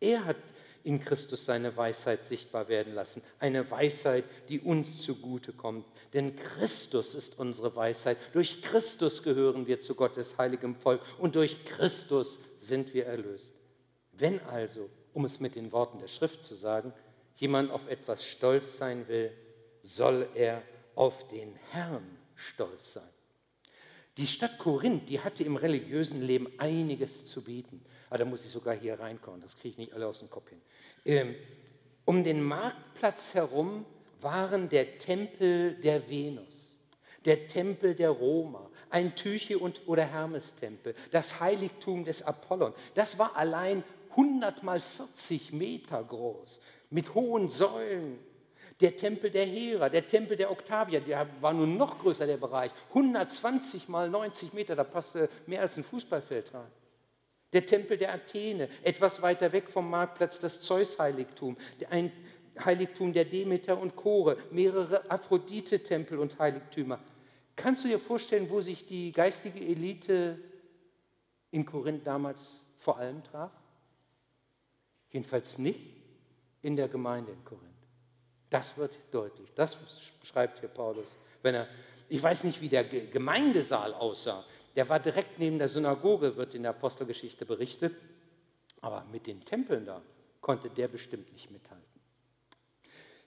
Er 0.00 0.24
hat 0.24 0.36
in 0.82 1.00
Christus 1.00 1.44
seine 1.44 1.76
Weisheit 1.76 2.24
sichtbar 2.24 2.68
werden 2.68 2.94
lassen. 2.94 3.22
Eine 3.38 3.70
Weisheit, 3.70 4.24
die 4.48 4.60
uns 4.60 5.02
zugute 5.02 5.52
kommt. 5.52 5.84
Denn 6.14 6.34
Christus 6.36 7.14
ist 7.14 7.38
unsere 7.38 7.76
Weisheit. 7.76 8.16
Durch 8.32 8.62
Christus 8.62 9.22
gehören 9.22 9.66
wir 9.66 9.80
zu 9.80 9.94
Gottes 9.94 10.38
heiligem 10.38 10.74
Volk 10.74 11.02
und 11.18 11.36
durch 11.36 11.64
Christus 11.64 12.38
sind 12.58 12.94
wir 12.94 13.06
erlöst. 13.06 13.54
Wenn 14.12 14.40
also, 14.40 14.88
um 15.12 15.24
es 15.24 15.38
mit 15.38 15.54
den 15.54 15.70
Worten 15.72 15.98
der 15.98 16.08
Schrift 16.08 16.44
zu 16.44 16.54
sagen, 16.54 16.92
jemand 17.36 17.70
auf 17.70 17.86
etwas 17.88 18.24
stolz 18.24 18.78
sein 18.78 19.06
will, 19.08 19.32
soll 19.82 20.28
er 20.34 20.62
auf 20.94 21.28
den 21.28 21.54
Herrn 21.70 22.18
stolz 22.34 22.94
sein. 22.94 23.08
Die 24.20 24.26
Stadt 24.26 24.58
Korinth, 24.58 25.08
die 25.08 25.18
hatte 25.18 25.44
im 25.44 25.56
religiösen 25.56 26.20
Leben 26.20 26.46
einiges 26.58 27.24
zu 27.24 27.42
bieten. 27.42 27.80
Aber 28.10 28.18
da 28.18 28.26
muss 28.26 28.44
ich 28.44 28.50
sogar 28.50 28.74
hier 28.74 29.00
reinkommen, 29.00 29.40
das 29.40 29.56
kriege 29.56 29.70
ich 29.70 29.78
nicht 29.78 29.94
alle 29.94 30.06
aus 30.06 30.18
dem 30.18 30.28
Kopf 30.28 30.50
hin. 30.50 30.60
Ähm, 31.06 31.34
um 32.04 32.22
den 32.22 32.42
Marktplatz 32.42 33.32
herum 33.32 33.86
waren 34.20 34.68
der 34.68 34.98
Tempel 34.98 35.72
der 35.76 36.10
Venus, 36.10 36.76
der 37.24 37.46
Tempel 37.46 37.94
der 37.94 38.10
Roma, 38.10 38.68
ein 38.90 39.14
Tyche- 39.14 39.58
und, 39.58 39.88
oder 39.88 40.04
Hermestempel, 40.04 40.94
das 41.12 41.40
Heiligtum 41.40 42.04
des 42.04 42.22
Apollon. 42.22 42.74
Das 42.94 43.18
war 43.18 43.36
allein 43.36 43.82
100 44.10 44.62
mal 44.62 44.82
40 44.82 45.54
Meter 45.54 46.04
groß, 46.04 46.60
mit 46.90 47.14
hohen 47.14 47.48
Säulen. 47.48 48.18
Der 48.80 48.96
Tempel 48.96 49.30
der 49.30 49.44
Hera, 49.44 49.88
der 49.88 50.06
Tempel 50.06 50.36
der 50.36 50.50
Octavia, 50.50 51.00
der 51.00 51.28
war 51.40 51.52
nun 51.52 51.76
noch 51.76 51.98
größer, 51.98 52.26
der 52.26 52.38
Bereich. 52.38 52.70
120 52.88 53.88
mal 53.88 54.08
90 54.08 54.52
Meter, 54.54 54.74
da 54.74 54.84
passte 54.84 55.28
mehr 55.46 55.60
als 55.60 55.76
ein 55.76 55.84
Fußballfeld 55.84 56.54
rein. 56.54 56.70
Der 57.52 57.66
Tempel 57.66 57.98
der 57.98 58.14
Athene, 58.14 58.68
etwas 58.82 59.20
weiter 59.20 59.52
weg 59.52 59.68
vom 59.68 59.90
Marktplatz, 59.90 60.38
das 60.38 60.60
Zeus-Heiligtum, 60.62 61.56
ein 61.90 62.12
Heiligtum 62.64 63.12
der 63.12 63.24
Demeter 63.24 63.78
und 63.78 63.96
Chore, 63.96 64.36
mehrere 64.50 65.10
Aphrodite-Tempel 65.10 66.18
und 66.18 66.38
Heiligtümer. 66.38 67.00
Kannst 67.56 67.84
du 67.84 67.88
dir 67.88 67.98
vorstellen, 67.98 68.48
wo 68.48 68.60
sich 68.60 68.86
die 68.86 69.12
geistige 69.12 69.60
Elite 69.60 70.38
in 71.50 71.66
Korinth 71.66 72.06
damals 72.06 72.64
vor 72.78 72.98
allem 72.98 73.22
traf? 73.24 73.52
Jedenfalls 75.10 75.58
nicht 75.58 75.96
in 76.62 76.76
der 76.76 76.88
Gemeinde 76.88 77.32
in 77.32 77.44
Korinth. 77.44 77.69
Das 78.50 78.76
wird 78.76 78.92
deutlich. 79.12 79.48
Das 79.54 79.76
schreibt 80.24 80.60
hier 80.60 80.68
Paulus. 80.68 81.06
Wenn 81.42 81.54
er, 81.54 81.68
ich 82.08 82.22
weiß 82.22 82.44
nicht, 82.44 82.60
wie 82.60 82.68
der 82.68 82.84
Gemeindesaal 82.84 83.94
aussah. 83.94 84.44
Der 84.76 84.88
war 84.88 85.00
direkt 85.00 85.38
neben 85.38 85.58
der 85.58 85.68
Synagoge, 85.68 86.36
wird 86.36 86.54
in 86.54 86.62
der 86.62 86.72
Apostelgeschichte 86.72 87.46
berichtet. 87.46 87.94
Aber 88.80 89.04
mit 89.12 89.26
den 89.26 89.44
Tempeln 89.44 89.86
da 89.86 90.02
konnte 90.40 90.68
der 90.68 90.88
bestimmt 90.88 91.32
nicht 91.32 91.50
mithalten. 91.50 91.84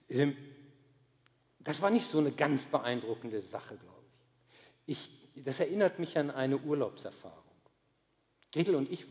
Ähm, 0.09 0.37
das 1.59 1.81
war 1.81 1.89
nicht 1.89 2.09
so 2.09 2.19
eine 2.19 2.31
ganz 2.31 2.65
beeindruckende 2.65 3.41
Sache, 3.41 3.77
glaube 3.77 4.03
ich. 4.85 5.09
ich. 5.35 5.43
Das 5.45 5.59
erinnert 5.59 5.97
mich 5.97 6.17
an 6.17 6.29
eine 6.29 6.57
Urlaubserfahrung. 6.57 7.39
Gretel 8.51 8.75
und 8.75 8.91
ich 8.91 9.07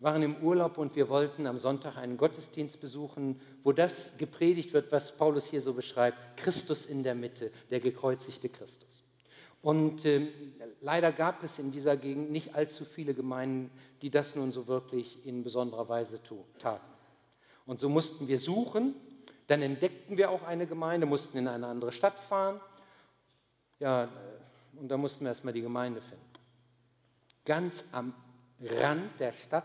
waren 0.00 0.22
im 0.22 0.36
Urlaub 0.36 0.76
und 0.78 0.96
wir 0.96 1.08
wollten 1.08 1.46
am 1.46 1.58
Sonntag 1.58 1.96
einen 1.96 2.16
Gottesdienst 2.16 2.80
besuchen, 2.80 3.40
wo 3.62 3.72
das 3.72 4.12
gepredigt 4.18 4.72
wird, 4.72 4.92
was 4.92 5.16
Paulus 5.16 5.46
hier 5.46 5.62
so 5.62 5.72
beschreibt, 5.72 6.36
Christus 6.36 6.84
in 6.84 7.02
der 7.02 7.14
Mitte, 7.14 7.50
der 7.70 7.80
gekreuzigte 7.80 8.48
Christus. 8.48 9.04
Und 9.62 10.04
äh, 10.04 10.28
leider 10.82 11.10
gab 11.10 11.42
es 11.42 11.58
in 11.58 11.72
dieser 11.72 11.96
Gegend 11.96 12.30
nicht 12.30 12.54
allzu 12.54 12.84
viele 12.84 13.14
Gemeinden, 13.14 13.70
die 14.02 14.10
das 14.10 14.36
nun 14.36 14.52
so 14.52 14.66
wirklich 14.66 15.24
in 15.26 15.42
besonderer 15.42 15.88
Weise 15.88 16.20
taten. 16.58 16.84
Und 17.64 17.80
so 17.80 17.88
mussten 17.88 18.28
wir 18.28 18.38
suchen, 18.38 18.94
dann 19.46 19.62
entdeckten 19.62 20.18
wir 20.18 20.30
auch 20.30 20.42
eine 20.42 20.66
Gemeinde, 20.66 21.06
mussten 21.06 21.38
in 21.38 21.48
eine 21.48 21.66
andere 21.66 21.92
Stadt 21.92 22.18
fahren. 22.28 22.60
Ja, 23.78 24.08
und 24.76 24.88
da 24.88 24.98
mussten 24.98 25.24
wir 25.24 25.30
erstmal 25.30 25.54
die 25.54 25.62
Gemeinde 25.62 26.02
finden. 26.02 26.24
Ganz 27.46 27.84
am 27.92 28.12
Rand 28.60 29.18
der 29.18 29.32
Stadt 29.32 29.64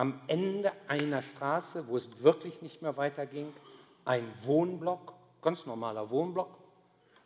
am 0.00 0.18
Ende 0.28 0.72
einer 0.88 1.20
Straße, 1.20 1.86
wo 1.86 1.94
es 1.94 2.08
wirklich 2.22 2.62
nicht 2.62 2.80
mehr 2.80 2.96
weiterging, 2.96 3.52
ein 4.06 4.24
Wohnblock, 4.44 5.12
ganz 5.42 5.66
normaler 5.66 6.08
Wohnblock. 6.08 6.56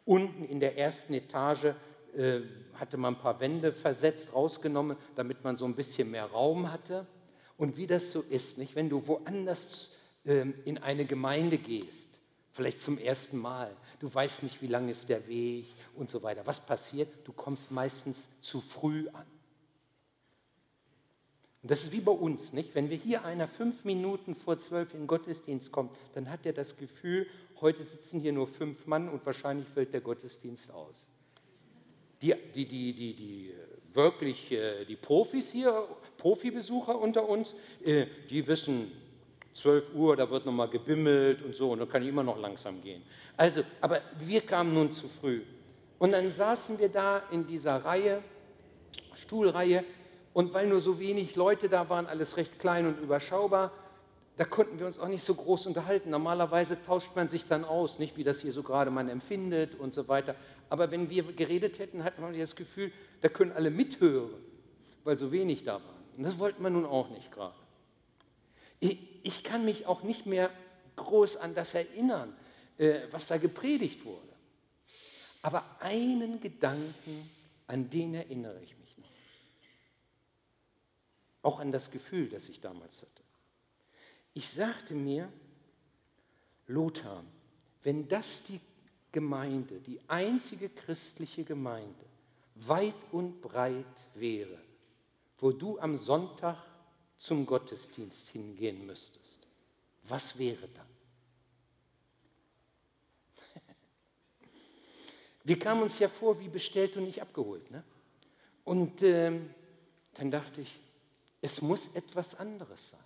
Unten 0.05 0.45
in 0.45 0.59
der 0.59 0.77
ersten 0.77 1.15
Etage 1.15 1.67
äh, 2.17 2.41
hatte 2.75 2.97
man 2.97 3.15
ein 3.15 3.21
paar 3.21 3.39
Wände 3.39 3.73
versetzt, 3.73 4.35
rausgenommen, 4.35 4.97
damit 5.15 5.45
man 5.45 5.57
so 5.57 5.65
ein 5.67 5.77
bisschen 5.77 6.11
mehr 6.11 6.27
Raum 6.27 6.73
hatte. 6.73 7.07
Und 7.57 7.77
wie 7.77 7.87
das 7.87 8.11
so 8.11 8.23
ist, 8.23 8.59
nicht? 8.59 8.75
wenn 8.75 8.89
du 8.89 9.07
woanders 9.07 9.95
äh, 10.25 10.45
in 10.65 10.79
eine 10.79 11.05
Gemeinde 11.05 11.59
gehst, 11.59 12.19
vielleicht 12.51 12.83
zum 12.83 12.99
ersten 12.99 13.39
Mal, 13.39 13.71
du 14.01 14.13
weißt 14.13 14.43
nicht, 14.43 14.61
wie 14.61 14.67
lang 14.67 14.89
ist 14.89 15.09
der 15.09 15.29
Weg 15.29 15.67
und 15.95 16.11
so 16.11 16.25
weiter. 16.25 16.45
Was 16.45 16.59
passiert? 16.59 17.09
Du 17.23 17.33
kommst 17.33 17.71
meistens 17.71 18.27
zu 18.41 18.61
früh 18.61 19.09
an. 19.13 19.27
Und 21.65 21.71
das 21.71 21.83
ist 21.83 21.93
wie 21.93 22.03
bei 22.03 22.13
uns, 22.13 22.53
nicht? 22.53 22.75
Wenn 22.75 22.91
wir 22.91 22.99
hier 22.99 23.25
einer 23.25 23.49
fünf 23.49 23.87
Minuten 23.87 24.35
vor 24.35 24.59
zwölf 24.59 24.93
in 24.93 25.01
den 25.01 25.07
Gottesdienst 25.07 25.73
kommt, 25.73 25.97
dann 26.13 26.29
hat 26.29 26.45
er 26.45 26.53
das 26.53 26.77
Gefühl, 26.77 27.27
heute 27.63 27.83
sitzen 27.85 28.21
hier 28.21 28.35
nur 28.35 28.49
fünf 28.49 28.87
Mann 28.87 29.09
und 29.09 29.25
wahrscheinlich 29.25 29.67
fällt 29.69 29.95
der 29.95 30.03
Gottesdienst 30.03 30.71
aus. 30.71 31.07
Die, 32.21 32.35
die, 32.55 32.67
die, 32.67 32.93
die, 32.93 33.15
die 33.15 33.49
äh, 33.49 33.97
wirklich 33.97 34.53
äh, 34.53 34.85
die 34.85 34.97
Profis 34.97 35.51
hier, 35.51 35.89
Profibesucher 36.19 37.01
unter 37.01 37.27
uns, 37.27 37.55
äh, 37.83 38.09
die 38.29 38.47
wissen, 38.47 38.93
12 39.55 39.95
Uhr, 39.95 40.17
da 40.17 40.29
wird 40.29 40.45
nochmal 40.45 40.69
gebimmelt 40.69 41.43
und 41.43 41.55
so, 41.55 41.71
und 41.73 41.79
dann 41.79 41.89
kann 41.89 42.03
ich 42.03 42.11
immer 42.11 42.25
noch 42.25 42.39
langsam 42.39 42.83
gehen. 42.83 43.03
Also, 43.39 43.63
aber 43.81 44.03
wir 44.19 44.43
kamen 44.43 44.75
nun 44.75 44.93
zu 44.93 45.09
früh. 45.09 45.41
Und 45.99 46.13
dann 46.13 46.31
saßen 46.31 46.79
wir 46.79 46.91
da 46.91 47.23
in 47.31 47.47
dieser 47.47 47.83
Reihe, 47.83 48.23
Stuhlreihe, 49.15 49.83
und 50.35 50.53
weil 50.53 50.67
nur 50.67 50.81
so 50.81 50.99
wenig 50.99 51.37
Leute 51.37 51.71
da 51.71 51.89
waren, 51.89 52.07
alles 52.07 52.37
recht 52.37 52.59
klein 52.59 52.87
und 52.87 53.01
überschaubar, 53.01 53.73
da 54.37 54.45
konnten 54.45 54.81
wir 54.81 54.87
uns 54.87 54.99
auch 54.99 55.07
nicht 55.07 55.23
so 55.23 55.33
groß 55.35 55.67
unterhalten. 55.67 56.11
Normalerweise 56.11 56.77
tauscht 56.85 57.15
man 57.15 57.29
sich 57.29 57.47
dann 57.47 57.65
aus, 57.65 58.01
nicht 58.01 58.17
wie 58.17 58.25
das 58.25 58.41
hier 58.41 58.53
so 58.53 58.65
gerade 58.65 58.91
man 58.91 59.09
empfindet 59.09 59.79
und 59.79 59.95
so 59.95 60.09
weiter. 60.09 60.35
Aber 60.69 60.91
wenn 60.91 61.09
wir 61.09 61.23
geredet 61.23 61.79
hätten, 61.79 62.03
hatten 62.03 62.21
wir 62.21 62.41
das 62.41 62.57
Gefühl, 62.57 62.93
da 63.21 63.29
können 63.29 63.53
alle 63.53 63.71
mithören, 63.71 64.35
weil 65.05 65.17
so 65.17 65.31
wenig 65.31 65.63
da 65.63 65.75
waren. 65.75 66.05
Und 66.17 66.25
das 66.25 66.37
wollten 66.39 66.63
wir 66.65 66.71
nun 66.71 66.85
auch 66.85 67.11
nicht 67.11 67.31
gerade. 67.31 67.55
Ich 68.81 69.45
kann 69.45 69.65
mich 69.65 69.87
auch 69.87 70.03
nicht 70.03 70.27
mehr 70.27 70.51
groß 70.97 71.37
an 71.37 71.55
das 71.55 71.75
erinnern, 71.75 72.35
äh, 72.77 73.03
was 73.13 73.29
da 73.29 73.39
gepredigt 73.39 74.05
wurde. 74.05 74.21
Aber 75.43 75.65
einen 75.79 76.41
Gedanken, 76.41 77.31
an 77.69 77.89
den 77.89 78.15
erinnere 78.15 78.61
ich 78.63 78.77
mich. 78.77 78.84
Auch 81.45 81.61
an 81.61 81.73
das 81.73 81.91
Gefühl, 81.91 82.31
das 82.31 82.49
ich 82.49 82.61
damals 82.61 83.03
hatte. 83.03 83.23
Ich 84.33 84.49
sagte 84.49 84.95
mir, 84.95 85.31
Lothar, 86.67 87.23
wenn 87.83 88.09
das 88.09 88.43
die 88.45 88.61
Gemeinde, 89.13 89.79
die 89.81 90.01
einzige 90.09 90.71
christliche 90.71 91.45
Gemeinde, 91.45 92.07
weit 92.55 92.95
und 93.13 93.43
breit 93.43 93.85
wäre, 94.15 94.59
wo 95.39 95.53
du 95.53 95.79
am 95.79 95.99
Sonntag 95.99 96.57
zum 97.19 97.45
Gottesdienst 97.45 98.29
hingehen 98.29 98.87
müsstest, 98.87 99.47
was 100.05 100.39
wäre 100.39 100.67
dann? 100.69 100.87
Wir 105.45 105.59
kamen 105.59 105.83
uns 105.83 105.99
ja 105.99 106.09
vor 106.09 106.41
wie 106.41 106.49
bestellt 106.49 106.97
und 106.97 107.05
nicht 107.05 107.21
abgeholt. 107.21 107.71
Ne? 107.71 107.85
Und 108.65 109.03
ähm, 109.03 109.51
dann 110.15 110.31
dachte 110.31 110.63
ich, 110.63 110.81
es 111.45 111.61
muss 111.61 111.91
etwas 111.93 112.35
anderes 112.37 112.89
sein. 112.89 113.05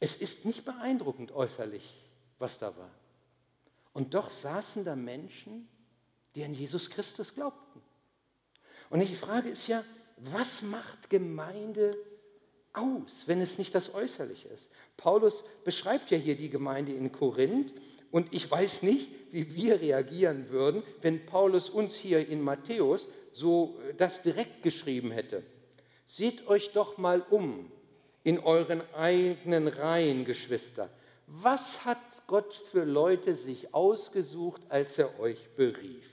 Es 0.00 0.16
ist 0.16 0.46
nicht 0.46 0.64
beeindruckend 0.64 1.30
äußerlich, 1.30 1.94
was 2.38 2.58
da 2.58 2.74
war. 2.74 2.90
Und 3.92 4.14
doch 4.14 4.30
saßen 4.30 4.82
da 4.82 4.96
Menschen, 4.96 5.68
die 6.34 6.42
an 6.42 6.54
Jesus 6.54 6.88
Christus 6.88 7.34
glaubten. 7.34 7.82
Und 8.88 9.00
die 9.00 9.14
Frage 9.14 9.50
ist 9.50 9.66
ja, 9.66 9.84
was 10.16 10.62
macht 10.62 11.10
Gemeinde 11.10 11.90
aus, 12.72 13.24
wenn 13.26 13.42
es 13.42 13.58
nicht 13.58 13.74
das 13.74 13.92
Äußerliche 13.92 14.48
ist? 14.48 14.70
Paulus 14.96 15.44
beschreibt 15.64 16.10
ja 16.10 16.16
hier 16.16 16.34
die 16.34 16.48
Gemeinde 16.48 16.94
in 16.94 17.12
Korinth 17.12 17.74
und 18.10 18.32
ich 18.32 18.50
weiß 18.50 18.80
nicht, 18.80 19.10
wie 19.32 19.54
wir 19.54 19.82
reagieren 19.82 20.48
würden, 20.48 20.82
wenn 21.02 21.26
Paulus 21.26 21.68
uns 21.68 21.94
hier 21.94 22.26
in 22.26 22.40
Matthäus 22.40 23.06
so 23.34 23.78
das 23.98 24.22
direkt 24.22 24.62
geschrieben 24.62 25.10
hätte. 25.10 25.42
Seht 26.06 26.46
euch 26.46 26.72
doch 26.72 26.98
mal 26.98 27.24
um 27.30 27.70
in 28.22 28.38
euren 28.38 28.82
eigenen 28.94 29.68
Reihen, 29.68 30.24
Geschwister. 30.24 30.90
Was 31.26 31.84
hat 31.84 31.98
Gott 32.26 32.54
für 32.70 32.84
Leute 32.84 33.34
sich 33.34 33.74
ausgesucht, 33.74 34.62
als 34.68 34.98
er 34.98 35.18
euch 35.18 35.48
berief? 35.56 36.04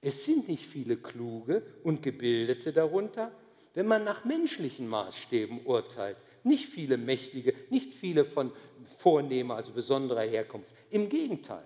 Es 0.00 0.24
sind 0.24 0.48
nicht 0.48 0.66
viele 0.66 0.96
kluge 0.96 1.62
und 1.82 2.02
gebildete 2.02 2.72
darunter, 2.72 3.32
wenn 3.74 3.86
man 3.86 4.04
nach 4.04 4.24
menschlichen 4.24 4.88
Maßstäben 4.88 5.64
urteilt. 5.64 6.16
Nicht 6.44 6.66
viele 6.66 6.96
mächtige, 6.96 7.54
nicht 7.70 7.94
viele 7.94 8.24
von 8.24 8.52
vornehmer, 8.98 9.56
also 9.56 9.72
besonderer 9.72 10.22
Herkunft. 10.22 10.68
Im 10.90 11.08
Gegenteil. 11.08 11.64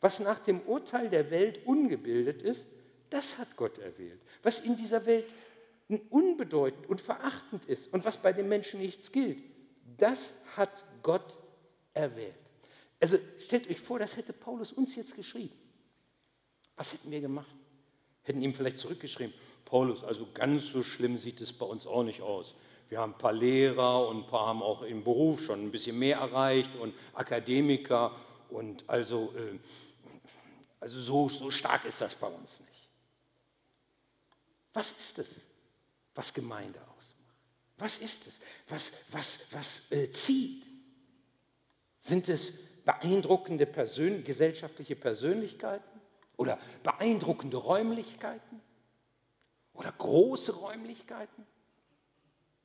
Was 0.00 0.20
nach 0.20 0.38
dem 0.38 0.60
Urteil 0.60 1.08
der 1.10 1.30
Welt 1.30 1.60
ungebildet 1.66 2.42
ist, 2.42 2.66
das 3.10 3.38
hat 3.38 3.56
Gott 3.56 3.78
erwählt. 3.78 4.20
Was 4.42 4.60
in 4.60 4.76
dieser 4.76 5.06
Welt 5.06 5.26
unbedeutend 6.10 6.86
und 6.88 7.00
verachtend 7.00 7.64
ist 7.66 7.92
und 7.92 8.04
was 8.04 8.16
bei 8.16 8.32
den 8.32 8.48
Menschen 8.48 8.80
nichts 8.80 9.10
gilt, 9.10 9.42
das 9.96 10.34
hat 10.56 10.84
Gott 11.02 11.36
erwählt. 11.94 12.34
Also 13.00 13.18
stellt 13.40 13.70
euch 13.70 13.80
vor, 13.80 13.98
das 13.98 14.16
hätte 14.16 14.32
Paulus 14.32 14.72
uns 14.72 14.94
jetzt 14.96 15.14
geschrieben. 15.14 15.56
Was 16.76 16.92
hätten 16.92 17.10
wir 17.10 17.20
gemacht? 17.20 17.54
Hätten 18.22 18.42
ihm 18.42 18.54
vielleicht 18.54 18.78
zurückgeschrieben, 18.78 19.32
Paulus, 19.64 20.04
also 20.04 20.26
ganz 20.32 20.66
so 20.66 20.82
schlimm 20.82 21.18
sieht 21.18 21.40
es 21.40 21.52
bei 21.52 21.66
uns 21.66 21.86
auch 21.86 22.02
nicht 22.02 22.20
aus. 22.20 22.54
Wir 22.88 23.00
haben 23.00 23.12
ein 23.12 23.18
paar 23.18 23.32
Lehrer 23.32 24.08
und 24.08 24.24
ein 24.24 24.26
paar 24.26 24.46
haben 24.46 24.62
auch 24.62 24.82
im 24.82 25.04
Beruf 25.04 25.42
schon 25.42 25.62
ein 25.62 25.70
bisschen 25.70 25.98
mehr 25.98 26.18
erreicht 26.18 26.74
und 26.76 26.94
Akademiker 27.12 28.14
und 28.48 28.84
also, 28.88 29.34
äh, 29.36 29.58
also 30.80 31.00
so, 31.00 31.28
so 31.28 31.50
stark 31.50 31.84
ist 31.84 32.00
das 32.00 32.14
bei 32.14 32.28
uns 32.28 32.60
nicht. 32.60 32.88
Was 34.72 34.92
ist 34.92 35.18
es, 35.18 35.40
was 36.18 36.34
Gemeinde 36.34 36.80
ausmacht? 36.80 37.36
Was 37.78 37.98
ist 37.98 38.26
es, 38.26 38.40
was, 38.68 38.92
was, 39.12 39.38
was 39.52 39.82
äh, 39.90 40.10
zieht? 40.10 40.66
Sind 42.00 42.28
es 42.28 42.52
beeindruckende 42.84 43.66
Persön 43.66 44.24
gesellschaftliche 44.24 44.96
Persönlichkeiten 44.96 46.00
oder 46.36 46.58
beeindruckende 46.82 47.56
Räumlichkeiten 47.56 48.60
oder 49.74 49.92
große 49.92 50.56
Räumlichkeiten 50.56 51.46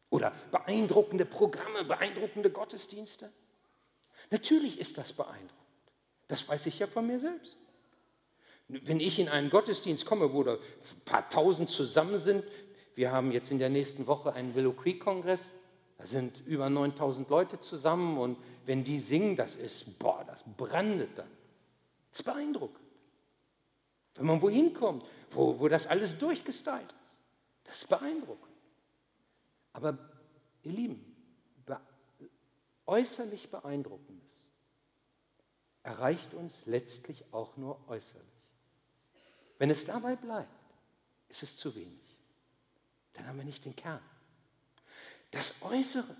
oder 0.09 0.33
beeindruckende 0.49 1.25
Programme, 1.25 1.83
beeindruckende 1.83 2.49
Gottesdienste? 2.49 3.31
Natürlich 4.31 4.79
ist 4.79 4.97
das 4.97 5.13
beeindruckend. 5.13 5.53
Das 6.27 6.47
weiß 6.47 6.65
ich 6.65 6.79
ja 6.79 6.87
von 6.87 7.05
mir 7.05 7.19
selbst. 7.19 7.55
Wenn 8.67 8.99
ich 8.99 9.19
in 9.19 9.29
einen 9.29 9.51
Gottesdienst 9.51 10.05
komme, 10.05 10.33
wo 10.33 10.41
da 10.41 10.53
ein 10.53 10.59
paar 11.05 11.29
tausend 11.29 11.69
zusammen 11.69 12.17
sind, 12.17 12.43
wir 12.95 13.11
haben 13.11 13.31
jetzt 13.31 13.51
in 13.51 13.59
der 13.59 13.69
nächsten 13.69 14.07
Woche 14.07 14.33
einen 14.33 14.53
Willow 14.55 14.73
Creek 14.73 14.99
Kongress, 14.99 15.41
da 15.97 16.05
sind 16.05 16.45
über 16.45 16.69
9000 16.69 17.29
Leute 17.29 17.59
zusammen 17.59 18.17
und 18.17 18.37
wenn 18.65 18.83
die 18.83 18.99
singen, 18.99 19.35
das 19.35 19.55
ist, 19.55 19.97
boah, 19.99 20.23
das 20.25 20.43
brandet 20.57 21.17
dann. 21.17 21.29
Das 22.11 22.19
ist 22.19 22.25
beeindruckend. 22.25 22.83
Wenn 24.15 24.25
man 24.27 24.41
wohin 24.41 24.73
kommt, 24.73 25.05
wo, 25.31 25.59
wo 25.59 25.67
das 25.67 25.87
alles 25.87 26.17
durchgestylt 26.17 26.93
ist, 27.05 27.17
das 27.63 27.77
ist 27.77 27.89
beeindruckend. 27.89 28.53
Aber 29.73 29.97
ihr 30.63 30.71
Lieben, 30.71 31.15
be 31.65 31.79
äußerlich 32.85 33.49
beeindruckendes 33.49 34.37
erreicht 35.81 36.33
uns 36.33 36.65
letztlich 36.65 37.25
auch 37.31 37.57
nur 37.57 37.79
äußerlich. 37.87 38.27
Wenn 39.57 39.69
es 39.69 39.85
dabei 39.85 40.15
bleibt, 40.15 40.49
ist 41.29 41.43
es 41.43 41.55
zu 41.55 41.73
wenig. 41.75 42.12
Dann 43.13 43.27
haben 43.27 43.37
wir 43.37 43.45
nicht 43.45 43.65
den 43.65 43.75
Kern. 43.75 44.01
Das 45.31 45.53
Äußere 45.61 46.15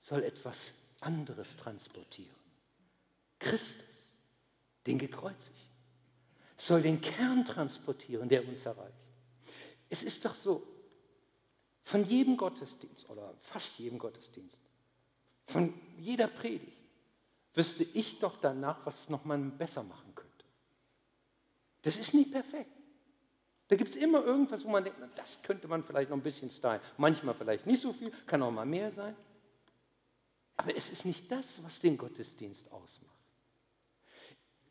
soll 0.00 0.22
etwas 0.24 0.74
anderes 1.00 1.56
transportieren. 1.56 2.34
Christus, 3.38 3.84
den 4.86 4.98
gekreuzigten, 4.98 5.62
soll 6.56 6.82
den 6.82 7.00
Kern 7.00 7.44
transportieren, 7.44 8.28
der 8.28 8.46
uns 8.46 8.64
erreicht. 8.64 8.94
Es 9.88 10.02
ist 10.02 10.24
doch 10.24 10.34
so, 10.34 10.66
von 11.84 12.04
jedem 12.04 12.36
Gottesdienst 12.36 13.08
oder 13.10 13.34
fast 13.42 13.78
jedem 13.78 13.98
Gottesdienst, 13.98 14.60
von 15.46 15.74
jeder 15.98 16.28
Predigt, 16.28 16.78
wüsste 17.54 17.82
ich 17.82 18.18
doch 18.18 18.38
danach, 18.40 18.86
was 18.86 19.02
es 19.02 19.08
nochmal 19.08 19.38
besser 19.38 19.82
machen 19.82 20.14
könnte. 20.14 20.44
Das 21.82 21.96
ist 21.96 22.14
nicht 22.14 22.30
perfekt. 22.30 22.70
Da 23.72 23.76
gibt 23.76 23.88
es 23.88 23.96
immer 23.96 24.22
irgendwas, 24.22 24.66
wo 24.66 24.68
man 24.68 24.84
denkt, 24.84 24.98
na, 25.00 25.08
das 25.14 25.38
könnte 25.42 25.66
man 25.66 25.82
vielleicht 25.82 26.10
noch 26.10 26.18
ein 26.18 26.22
bisschen 26.22 26.50
stylen. 26.50 26.82
Manchmal 26.98 27.34
vielleicht 27.34 27.66
nicht 27.66 27.80
so 27.80 27.94
viel, 27.94 28.12
kann 28.26 28.42
auch 28.42 28.50
mal 28.50 28.66
mehr 28.66 28.90
sein. 28.90 29.16
Aber 30.58 30.76
es 30.76 30.90
ist 30.90 31.06
nicht 31.06 31.32
das, 31.32 31.58
was 31.62 31.80
den 31.80 31.96
Gottesdienst 31.96 32.70
ausmacht. 32.70 33.16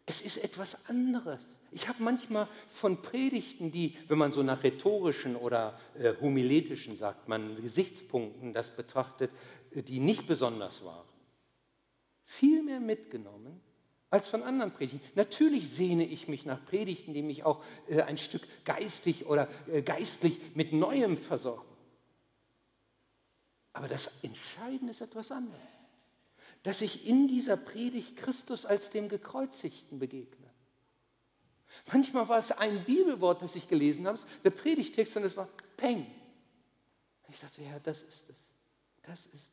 Es 0.06 0.22
ist 0.22 0.38
etwas 0.38 0.78
anderes. 0.88 1.40
Ich 1.72 1.88
habe 1.88 2.04
manchmal 2.04 2.48
von 2.68 3.02
Predigten, 3.02 3.72
die, 3.72 3.98
wenn 4.08 4.20
man 4.20 4.32
so 4.32 4.44
nach 4.44 4.62
rhetorischen 4.62 5.36
oder 5.36 5.80
äh, 5.98 6.14
homiletischen, 6.22 6.96
sagt 6.96 7.28
man, 7.28 7.56
Gesichtspunkten 7.56 8.54
das 8.54 8.70
betrachtet, 8.70 9.32
äh, 9.72 9.82
die 9.82 10.00
nicht 10.00 10.28
besonders 10.28 10.86
waren, 10.86 11.08
viel 12.26 12.62
mehr 12.62 12.80
mitgenommen 12.80 13.62
als 14.12 14.28
von 14.28 14.44
anderen 14.44 14.72
Predigten. 14.72 15.02
Natürlich 15.16 15.72
sehne 15.72 16.06
ich 16.06 16.28
mich 16.28 16.46
nach 16.46 16.64
Predigten, 16.66 17.14
die 17.14 17.24
mich 17.24 17.44
auch 17.44 17.64
äh, 17.88 18.02
ein 18.02 18.18
Stück 18.18 18.44
geistig 18.66 19.26
oder 19.26 19.48
äh, 19.68 19.82
geistlich 19.82 20.40
mit 20.54 20.74
Neuem 20.74 21.18
versorgen. 21.18 21.66
Aber 23.74 23.88
das 23.88 24.12
Entscheidende 24.22 24.92
ist 24.92 25.02
etwas 25.02 25.32
anderes. 25.32 25.62
Dass 26.64 26.82
ich 26.82 27.08
in 27.08 27.28
dieser 27.28 27.56
Predigt 27.56 28.18
Christus 28.18 28.66
als 28.66 28.90
dem 28.90 29.08
Gekreuzigten 29.08 29.98
begegne. 29.98 30.52
Manchmal 31.92 32.28
war 32.28 32.38
es 32.38 32.52
ein 32.52 32.84
Bibelwort, 32.84 33.42
das 33.42 33.56
ich 33.56 33.70
gelesen 33.70 34.06
habe, 34.06 34.20
der 34.44 34.52
Predigtext, 34.52 35.16
und 35.16 35.24
es 35.24 35.38
war 35.38 35.48
Peng. 35.78 36.06
Ich 37.30 37.40
dachte, 37.40 37.64
ja, 37.64 37.80
das 37.80 38.04
ist 38.04 38.30
es. 38.30 38.36
Das 39.04 39.26
ist 39.28 39.36
es. 39.36 39.52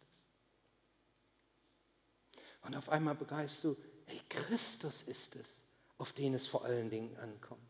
Und 2.63 2.75
auf 2.75 2.89
einmal 2.89 3.15
begreifst 3.15 3.63
du, 3.63 3.77
hey, 4.09 4.21
Christus 4.29 5.03
ist 5.05 5.37
es, 5.37 5.47
auf 5.99 6.13
den 6.13 6.35
es 6.35 6.47
vor 6.47 6.65
allen 6.65 6.91
Dingen 6.91 7.17
ankommt. 7.19 7.61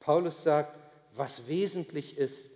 Paulus 0.00 0.42
sagt, 0.42 0.78
was 1.14 1.46
wesentlich 1.46 2.16
ist, 2.16 2.50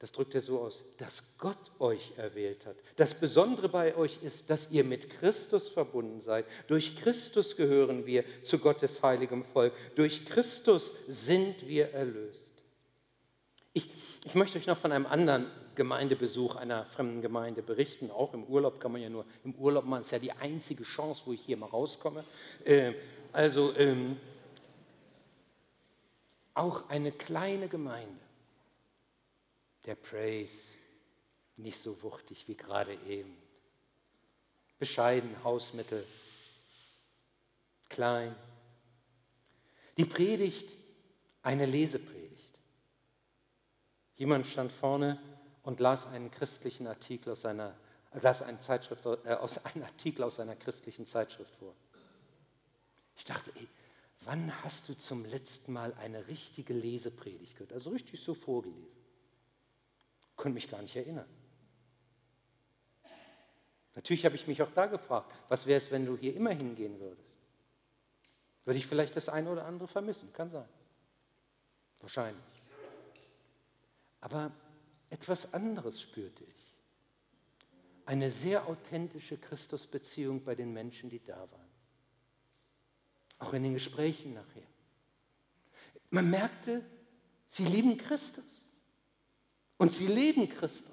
das 0.00 0.12
drückt 0.12 0.34
er 0.36 0.42
so 0.42 0.60
aus, 0.60 0.84
dass 0.96 1.24
Gott 1.38 1.72
euch 1.80 2.12
erwählt 2.16 2.64
hat. 2.66 2.76
Das 2.96 3.14
Besondere 3.14 3.68
bei 3.68 3.96
euch 3.96 4.22
ist, 4.22 4.48
dass 4.48 4.70
ihr 4.70 4.84
mit 4.84 5.10
Christus 5.10 5.68
verbunden 5.68 6.20
seid. 6.20 6.46
Durch 6.68 6.94
Christus 6.94 7.56
gehören 7.56 8.06
wir 8.06 8.24
zu 8.44 8.58
Gottes 8.58 9.02
heiligem 9.02 9.44
Volk. 9.44 9.72
Durch 9.96 10.24
Christus 10.24 10.94
sind 11.08 11.66
wir 11.66 11.92
erlöst. 11.92 12.52
Ich, 13.72 13.90
ich 14.24 14.34
möchte 14.34 14.58
euch 14.58 14.66
noch 14.66 14.78
von 14.78 14.92
einem 14.92 15.06
anderen 15.06 15.50
Gemeindebesuch 15.78 16.56
einer 16.56 16.84
fremden 16.86 17.22
Gemeinde 17.22 17.62
berichten. 17.62 18.10
Auch 18.10 18.34
im 18.34 18.44
Urlaub 18.44 18.80
kann 18.80 18.92
man 18.92 19.00
ja 19.00 19.08
nur 19.08 19.24
im 19.44 19.54
Urlaub. 19.54 19.88
Das 19.88 20.02
ist 20.02 20.10
ja 20.10 20.18
die 20.18 20.32
einzige 20.32 20.82
Chance, 20.82 21.22
wo 21.24 21.32
ich 21.32 21.40
hier 21.40 21.56
mal 21.56 21.70
rauskomme. 21.70 22.24
Äh, 22.64 22.92
also 23.32 23.74
ähm, 23.76 24.18
auch 26.52 26.90
eine 26.90 27.12
kleine 27.12 27.68
Gemeinde 27.68 28.20
der 29.86 29.94
Praise 29.94 30.52
nicht 31.56 31.78
so 31.78 32.02
wuchtig 32.02 32.46
wie 32.48 32.56
gerade 32.56 32.98
eben. 33.08 33.34
Bescheiden, 34.78 35.42
Hausmittel, 35.44 36.04
klein. 37.88 38.34
Die 39.96 40.04
Predigt, 40.04 40.72
eine 41.42 41.66
Lesepredigt. 41.66 42.58
Jemand 44.16 44.46
stand 44.46 44.72
vorne 44.72 45.18
und 45.68 45.80
las 45.80 46.06
einen 46.06 46.30
christlichen 46.30 46.86
Artikel 46.86 47.30
aus 47.30 47.44
einer, 47.44 47.74
las 48.22 48.40
einen, 48.40 48.58
Zeitschrift, 48.58 49.04
äh, 49.04 49.34
aus, 49.34 49.58
einen 49.66 49.84
Artikel 49.84 50.22
aus 50.22 50.40
einer 50.40 50.56
christlichen 50.56 51.04
Zeitschrift 51.04 51.54
vor. 51.56 51.74
Ich 53.18 53.26
dachte, 53.26 53.52
ey, 53.54 53.68
wann 54.22 54.50
hast 54.64 54.88
du 54.88 54.94
zum 54.94 55.26
letzten 55.26 55.74
Mal 55.74 55.92
eine 56.00 56.26
richtige 56.26 56.72
Lesepredigt 56.72 57.52
gehört? 57.52 57.74
Also 57.74 57.90
richtig 57.90 58.22
so 58.22 58.32
vorgelesen. 58.32 58.88
Konnte 60.36 60.54
mich 60.54 60.70
gar 60.70 60.80
nicht 60.80 60.96
erinnern. 60.96 61.28
Natürlich 63.94 64.24
habe 64.24 64.36
ich 64.36 64.46
mich 64.46 64.62
auch 64.62 64.72
da 64.74 64.86
gefragt, 64.86 65.30
was 65.50 65.66
wäre 65.66 65.82
es, 65.82 65.90
wenn 65.90 66.06
du 66.06 66.16
hier 66.16 66.34
immer 66.34 66.52
hingehen 66.52 66.98
würdest? 66.98 67.36
Würde 68.64 68.78
ich 68.78 68.86
vielleicht 68.86 69.16
das 69.16 69.28
eine 69.28 69.50
oder 69.50 69.66
andere 69.66 69.86
vermissen? 69.86 70.32
Kann 70.32 70.50
sein. 70.50 70.68
Wahrscheinlich. 72.00 72.62
Aber 74.22 74.50
etwas 75.10 75.52
anderes 75.52 76.00
spürte 76.00 76.44
ich. 76.44 76.74
Eine 78.04 78.30
sehr 78.30 78.66
authentische 78.66 79.36
Christusbeziehung 79.36 80.42
bei 80.42 80.54
den 80.54 80.72
Menschen, 80.72 81.10
die 81.10 81.22
da 81.22 81.36
waren. 81.36 81.68
Auch 83.38 83.52
in 83.52 83.62
den 83.62 83.74
Gesprächen 83.74 84.34
nachher. 84.34 84.66
Man 86.10 86.30
merkte, 86.30 86.82
sie 87.48 87.64
lieben 87.64 87.98
Christus. 87.98 88.68
Und 89.76 89.92
sie 89.92 90.06
leben 90.06 90.48
Christus. 90.48 90.88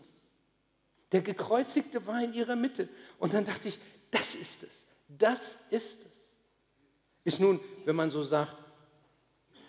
Der 1.12 1.22
Gekreuzigte 1.22 2.06
war 2.06 2.24
in 2.24 2.34
ihrer 2.34 2.56
Mitte. 2.56 2.90
Und 3.20 3.34
dann 3.34 3.46
dachte 3.46 3.70
ich, 3.70 3.80
das 4.12 4.36
ist 4.36 4.64
es. 4.64 4.86
Das 5.08 5.58
ist 5.70 6.04
es. 6.06 6.38
Ist 7.24 7.40
nun, 7.40 7.60
wenn 7.86 7.96
man 7.96 8.12
so 8.12 8.24
sagt, 8.24 8.56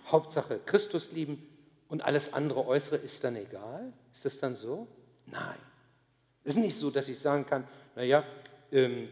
Hauptsache 0.06 0.60
Christus 0.60 1.10
lieben 1.12 1.55
und 1.88 2.02
alles 2.02 2.32
andere 2.32 2.66
Äußere 2.66 2.96
ist 2.96 3.22
dann 3.24 3.36
egal? 3.36 3.92
Ist 4.12 4.24
das 4.24 4.38
dann 4.38 4.54
so? 4.54 4.86
Nein. 5.26 5.58
Es 6.44 6.56
ist 6.56 6.60
nicht 6.60 6.76
so, 6.76 6.90
dass 6.90 7.08
ich 7.08 7.18
sagen 7.18 7.46
kann, 7.46 7.66
naja, 7.94 8.24
ähm, 8.72 9.08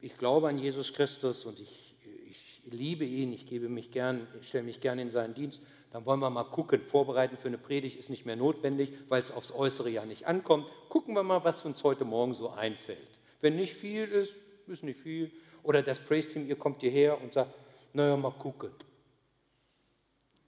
ich 0.00 0.16
glaube 0.18 0.48
an 0.48 0.58
Jesus 0.58 0.92
Christus 0.92 1.44
und 1.44 1.58
ich, 1.60 1.96
ich 2.28 2.62
liebe 2.66 3.04
ihn, 3.04 3.32
ich 3.32 3.46
gebe 3.46 3.68
mich 3.68 3.90
gern, 3.90 4.26
stelle 4.42 4.64
mich 4.64 4.80
gern 4.80 4.98
in 4.98 5.10
seinen 5.10 5.34
Dienst 5.34 5.60
dann 5.94 6.04
wollen 6.06 6.18
wir 6.18 6.28
mal 6.28 6.42
gucken. 6.42 6.80
Vorbereiten 6.80 7.36
für 7.36 7.46
eine 7.46 7.56
Predigt 7.56 7.96
ist 7.96 8.10
nicht 8.10 8.26
mehr 8.26 8.34
notwendig, 8.34 8.90
weil 9.08 9.22
es 9.22 9.30
aufs 9.30 9.52
Äußere 9.52 9.88
ja 9.90 10.04
nicht 10.04 10.26
ankommt. 10.26 10.66
Gucken 10.88 11.14
wir 11.14 11.22
mal, 11.22 11.44
was 11.44 11.64
uns 11.64 11.84
heute 11.84 12.04
Morgen 12.04 12.34
so 12.34 12.50
einfällt. 12.50 13.20
Wenn 13.40 13.54
nicht 13.54 13.74
viel 13.74 14.08
ist, 14.08 14.34
ist 14.66 14.82
nicht 14.82 14.98
viel. 14.98 15.30
Oder 15.62 15.84
das 15.84 16.00
Praise-Team, 16.00 16.48
ihr 16.48 16.56
kommt 16.56 16.80
hierher 16.80 17.22
und 17.22 17.32
sagt, 17.32 17.54
naja, 17.92 18.16
mal 18.16 18.32
gucken. 18.32 18.72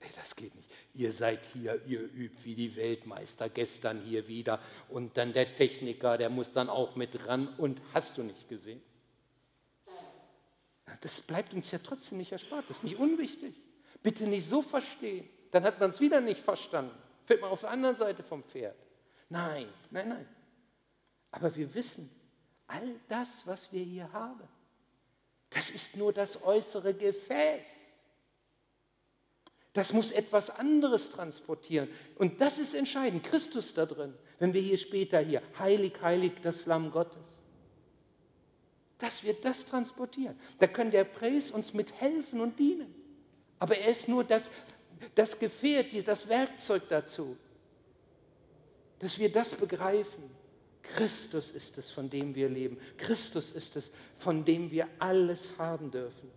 Nee, 0.01 0.09
das 0.17 0.35
geht 0.35 0.53
nicht. 0.53 0.66
Ihr 0.97 1.13
seid 1.13 1.45
hier, 1.53 1.81
ihr 1.85 2.01
übt 2.01 2.43
wie 2.43 2.55
die 2.55 2.75
Weltmeister 2.75 3.49
gestern 3.49 4.01
hier 4.01 4.27
wieder. 4.27 4.59
Und 4.89 5.15
dann 5.17 5.31
der 5.31 5.55
Techniker, 5.55 6.17
der 6.17 6.29
muss 6.29 6.51
dann 6.51 6.69
auch 6.69 6.95
mit 6.95 7.27
ran. 7.27 7.47
Und 7.57 7.79
hast 7.93 8.17
du 8.17 8.23
nicht 8.23 8.49
gesehen? 8.49 8.81
Das 11.01 11.21
bleibt 11.21 11.53
uns 11.53 11.71
ja 11.71 11.79
trotzdem 11.79 12.17
nicht 12.17 12.31
erspart. 12.31 12.65
Das 12.67 12.77
ist 12.77 12.83
nicht 12.83 12.97
unwichtig. 12.97 13.53
Bitte 14.01 14.25
nicht 14.25 14.47
so 14.47 14.61
verstehen 14.61 15.29
dann 15.51 15.63
hat 15.63 15.79
man 15.79 15.91
es 15.91 15.99
wieder 15.99 16.21
nicht 16.21 16.41
verstanden. 16.41 16.95
Fällt 17.25 17.41
man 17.41 17.51
auf 17.51 17.61
der 17.61 17.71
anderen 17.71 17.95
Seite 17.95 18.23
vom 18.23 18.43
Pferd. 18.43 18.75
Nein, 19.29 19.67
nein, 19.91 20.09
nein. 20.09 20.27
Aber 21.31 21.55
wir 21.55 21.73
wissen, 21.73 22.09
all 22.67 22.95
das, 23.07 23.45
was 23.45 23.71
wir 23.71 23.83
hier 23.83 24.11
haben, 24.13 24.47
das 25.49 25.69
ist 25.69 25.95
nur 25.95 26.13
das 26.13 26.41
äußere 26.43 26.93
Gefäß. 26.93 27.65
Das 29.77 29.93
muss 29.93 30.09
etwas 30.09 30.49
anderes 30.49 31.11
transportieren. 31.11 31.87
Und 32.15 32.41
das 32.41 32.57
ist 32.57 32.73
entscheidend. 32.73 33.23
Christus 33.23 33.75
da 33.75 33.85
drin. 33.85 34.11
Wenn 34.39 34.51
wir 34.51 34.59
hier 34.59 34.77
später 34.77 35.19
hier, 35.19 35.43
heilig, 35.59 35.93
heilig, 36.01 36.31
das 36.41 36.65
Lamm 36.65 36.89
Gottes. 36.89 37.21
Dass 38.97 39.23
wir 39.23 39.35
das 39.35 39.67
transportieren. 39.67 40.35
Da 40.57 40.65
kann 40.65 40.89
der 40.89 41.03
Preis 41.03 41.51
uns 41.51 41.75
mit 41.75 41.93
helfen 41.93 42.41
und 42.41 42.57
dienen. 42.57 42.91
Aber 43.59 43.77
er 43.77 43.91
ist 43.91 44.07
nur 44.07 44.23
das, 44.23 44.49
das 45.13 45.37
Gefährt, 45.37 45.93
das 46.07 46.27
Werkzeug 46.27 46.81
dazu. 46.89 47.37
Dass 48.97 49.19
wir 49.19 49.31
das 49.31 49.51
begreifen. 49.51 50.23
Christus 50.81 51.51
ist 51.51 51.77
es, 51.77 51.91
von 51.91 52.09
dem 52.09 52.33
wir 52.33 52.49
leben. 52.49 52.79
Christus 52.97 53.51
ist 53.51 53.75
es, 53.75 53.91
von 54.17 54.43
dem 54.43 54.71
wir 54.71 54.87
alles 54.97 55.53
haben 55.59 55.91
dürfen. 55.91 56.31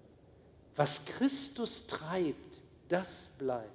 Was 0.76 1.02
Christus 1.06 1.86
treibt, 1.86 2.49
das 2.90 3.28
bleibt. 3.38 3.70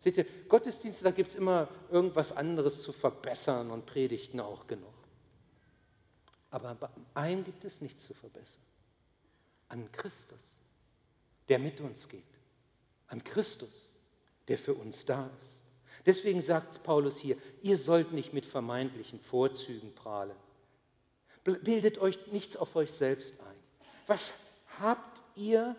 Seht 0.00 0.16
ihr, 0.16 0.26
Gottesdienste, 0.48 1.04
da 1.04 1.10
gibt 1.10 1.30
es 1.30 1.34
immer 1.34 1.68
irgendwas 1.90 2.32
anderes 2.32 2.82
zu 2.82 2.92
verbessern 2.92 3.70
und 3.70 3.84
Predigten 3.84 4.40
auch 4.40 4.66
genug. 4.66 4.94
Aber 6.50 6.74
bei 6.74 6.88
einem 7.14 7.44
gibt 7.44 7.64
es 7.64 7.80
nichts 7.80 8.06
zu 8.06 8.14
verbessern. 8.14 8.62
An 9.68 9.92
Christus, 9.92 10.40
der 11.48 11.58
mit 11.58 11.80
uns 11.80 12.08
geht. 12.08 12.24
An 13.08 13.22
Christus, 13.22 13.90
der 14.48 14.58
für 14.58 14.74
uns 14.74 15.04
da 15.04 15.26
ist. 15.26 15.64
Deswegen 16.06 16.40
sagt 16.40 16.82
Paulus 16.82 17.18
hier, 17.18 17.36
ihr 17.62 17.76
sollt 17.76 18.12
nicht 18.12 18.32
mit 18.32 18.46
vermeintlichen 18.46 19.20
Vorzügen 19.20 19.94
prahlen. 19.94 20.34
Bildet 21.44 21.98
euch 21.98 22.26
nichts 22.32 22.56
auf 22.56 22.74
euch 22.74 22.90
selbst 22.90 23.34
ein. 23.40 23.56
Was 24.06 24.32
habt 24.78 25.22
ihr 25.36 25.76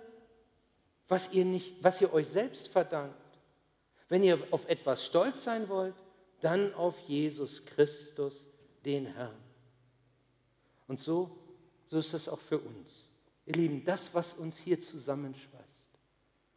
was 1.11 1.29
ihr, 1.33 1.43
nicht, 1.43 1.83
was 1.83 1.99
ihr 1.99 2.13
euch 2.13 2.29
selbst 2.29 2.69
verdankt. 2.69 3.17
Wenn 4.07 4.23
ihr 4.23 4.39
auf 4.51 4.65
etwas 4.69 5.05
stolz 5.05 5.43
sein 5.43 5.67
wollt, 5.67 5.93
dann 6.39 6.73
auf 6.73 6.97
Jesus 7.05 7.65
Christus, 7.65 8.45
den 8.85 9.07
Herrn. 9.07 9.35
Und 10.87 11.01
so, 11.01 11.29
so 11.85 11.99
ist 11.99 12.13
das 12.13 12.29
auch 12.29 12.39
für 12.39 12.59
uns. 12.59 13.09
Ihr 13.45 13.55
Lieben, 13.55 13.83
das, 13.83 14.13
was 14.13 14.35
uns 14.35 14.57
hier 14.57 14.79
zusammenschweißt 14.79 15.65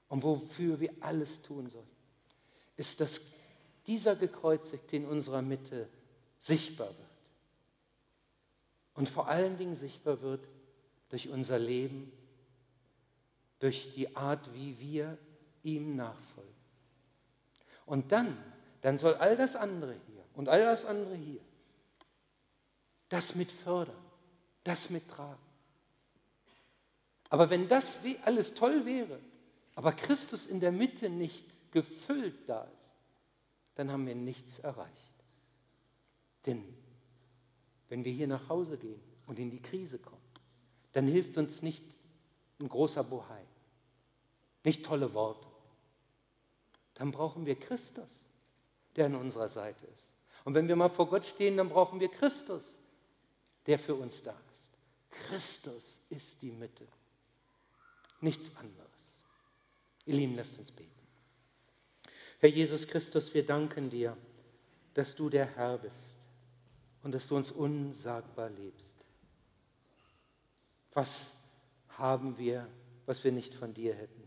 und 0.09 0.23
wofür 0.23 0.79
wir 0.79 0.93
alles 1.01 1.43
tun 1.43 1.69
sollen, 1.69 1.91
ist, 2.77 3.01
dass 3.01 3.21
dieser 3.89 4.15
Gekreuzigte 4.15 4.95
in 4.95 5.07
unserer 5.07 5.43
Mitte 5.43 5.89
sichtbar 6.39 6.91
wird. 6.91 6.99
Und 8.95 9.09
vor 9.09 9.27
allen 9.27 9.59
Dingen 9.59 9.75
sichtbar 9.75 10.23
wird 10.23 10.47
durch 11.09 11.29
unser 11.29 11.59
Leben 11.59 12.13
durch 13.65 13.95
die 13.95 14.15
Art, 14.15 14.53
wie 14.53 14.79
wir 14.79 15.17
ihm 15.63 15.97
nachfolgen. 15.97 16.53
Und 17.87 18.13
dann, 18.13 18.37
dann 18.83 18.99
soll 18.99 19.15
all 19.15 19.39
das 19.39 19.57
andere 19.57 19.95
hier 20.07 20.23
und 20.35 20.51
all 20.51 20.61
das 20.61 20.85
andere 20.85 21.15
hier, 21.15 21.41
das 23.09 23.35
mit 23.35 23.51
fördern, 23.51 23.97
das 24.65 24.91
mit 24.91 25.09
tragen. 25.09 25.41
Aber 27.31 27.49
wenn 27.49 27.67
das 27.67 27.97
alles 28.27 28.53
toll 28.53 28.85
wäre, 28.85 29.19
aber 29.77 29.93
Christus 29.93 30.45
in 30.45 30.61
der 30.61 30.71
Mitte 30.71 31.09
nicht 31.09 31.47
gefüllt 31.73 32.47
da 32.47 32.65
ist, 32.65 32.91
dann 33.77 33.91
haben 33.91 34.07
wir 34.07 34.15
nichts 34.15 34.59
erreicht. 34.59 34.93
Denn 36.45 36.63
wenn 37.89 38.05
wir 38.05 38.13
hier 38.13 38.29
nach 38.29 38.47
Hause 38.51 38.77
gehen 38.77 39.01
und 39.27 39.39
in 39.39 39.51
die 39.51 39.63
Krise 39.63 39.99
kommen, 39.99 40.21
dann 40.93 41.07
hilft 41.07 41.39
uns 41.39 41.63
nicht 41.63 41.83
ein 42.61 42.69
großer 42.69 43.03
Bohai. 43.03 43.41
Nicht 44.65 44.85
tolle 44.85 45.15
Worte. 45.15 45.47
Dann 46.95 47.13
brauchen 47.13 47.47
wir 47.47 47.55
Christus, 47.55 48.09
der 48.97 49.07
an 49.07 49.15
unserer 49.15 49.49
Seite 49.49 49.87
ist. 49.87 50.05
Und 50.45 50.55
wenn 50.55 50.69
wir 50.69 50.77
mal 50.77 50.91
vor 50.91 51.09
Gott 51.09 51.27
stehen, 51.27 51.57
dann 51.57 51.69
brauchen 51.69 52.01
wir 52.01 52.09
Christus, 52.09 52.77
der 53.67 53.79
für 53.79 53.95
uns 53.95 54.23
da 54.23 54.33
ist. 54.33 55.19
Christus 55.29 56.01
ist 56.11 56.41
die 56.43 56.51
Mitte. 56.51 56.87
Nichts 58.21 58.51
anderes. 58.57 58.85
Ihr 60.07 60.15
Lieben, 60.15 60.37
lasst 60.37 60.59
uns 60.59 60.71
beten. 60.71 60.91
Herr 62.41 62.51
Jesus 62.51 62.87
Christus, 62.87 63.33
wir 63.33 63.45
danken 63.45 63.91
dir, 63.91 64.17
dass 64.93 65.15
du 65.15 65.31
der 65.31 65.47
Herr 65.57 65.79
bist 65.79 66.19
und 67.03 67.13
dass 67.13 67.27
du 67.27 67.37
uns 67.37 67.51
unsagbar 67.51 68.51
lebst. 68.51 68.99
Was 70.93 71.33
haben 71.99 72.39
wir, 72.39 72.69
was 73.07 73.25
wir 73.25 73.33
nicht 73.33 73.55
von 73.55 73.73
dir 73.75 73.95
hätten? 73.95 74.24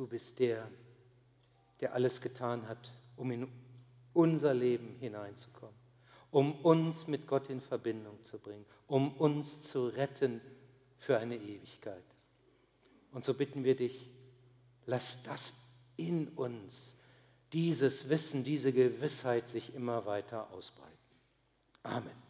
Du 0.00 0.06
bist 0.06 0.38
der, 0.38 0.66
der 1.82 1.92
alles 1.92 2.22
getan 2.22 2.66
hat, 2.66 2.90
um 3.16 3.30
in 3.32 3.46
unser 4.14 4.54
Leben 4.54 4.96
hineinzukommen, 4.98 5.74
um 6.30 6.54
uns 6.62 7.06
mit 7.06 7.26
Gott 7.26 7.50
in 7.50 7.60
Verbindung 7.60 8.24
zu 8.24 8.38
bringen, 8.38 8.64
um 8.86 9.12
uns 9.18 9.60
zu 9.60 9.88
retten 9.88 10.40
für 10.96 11.18
eine 11.18 11.36
Ewigkeit. 11.36 12.02
Und 13.12 13.26
so 13.26 13.34
bitten 13.34 13.62
wir 13.62 13.76
dich, 13.76 14.08
lass 14.86 15.22
das 15.22 15.52
in 15.98 16.28
uns, 16.28 16.94
dieses 17.52 18.08
Wissen, 18.08 18.42
diese 18.42 18.72
Gewissheit 18.72 19.50
sich 19.50 19.74
immer 19.74 20.06
weiter 20.06 20.50
ausbreiten. 20.50 20.96
Amen. 21.82 22.29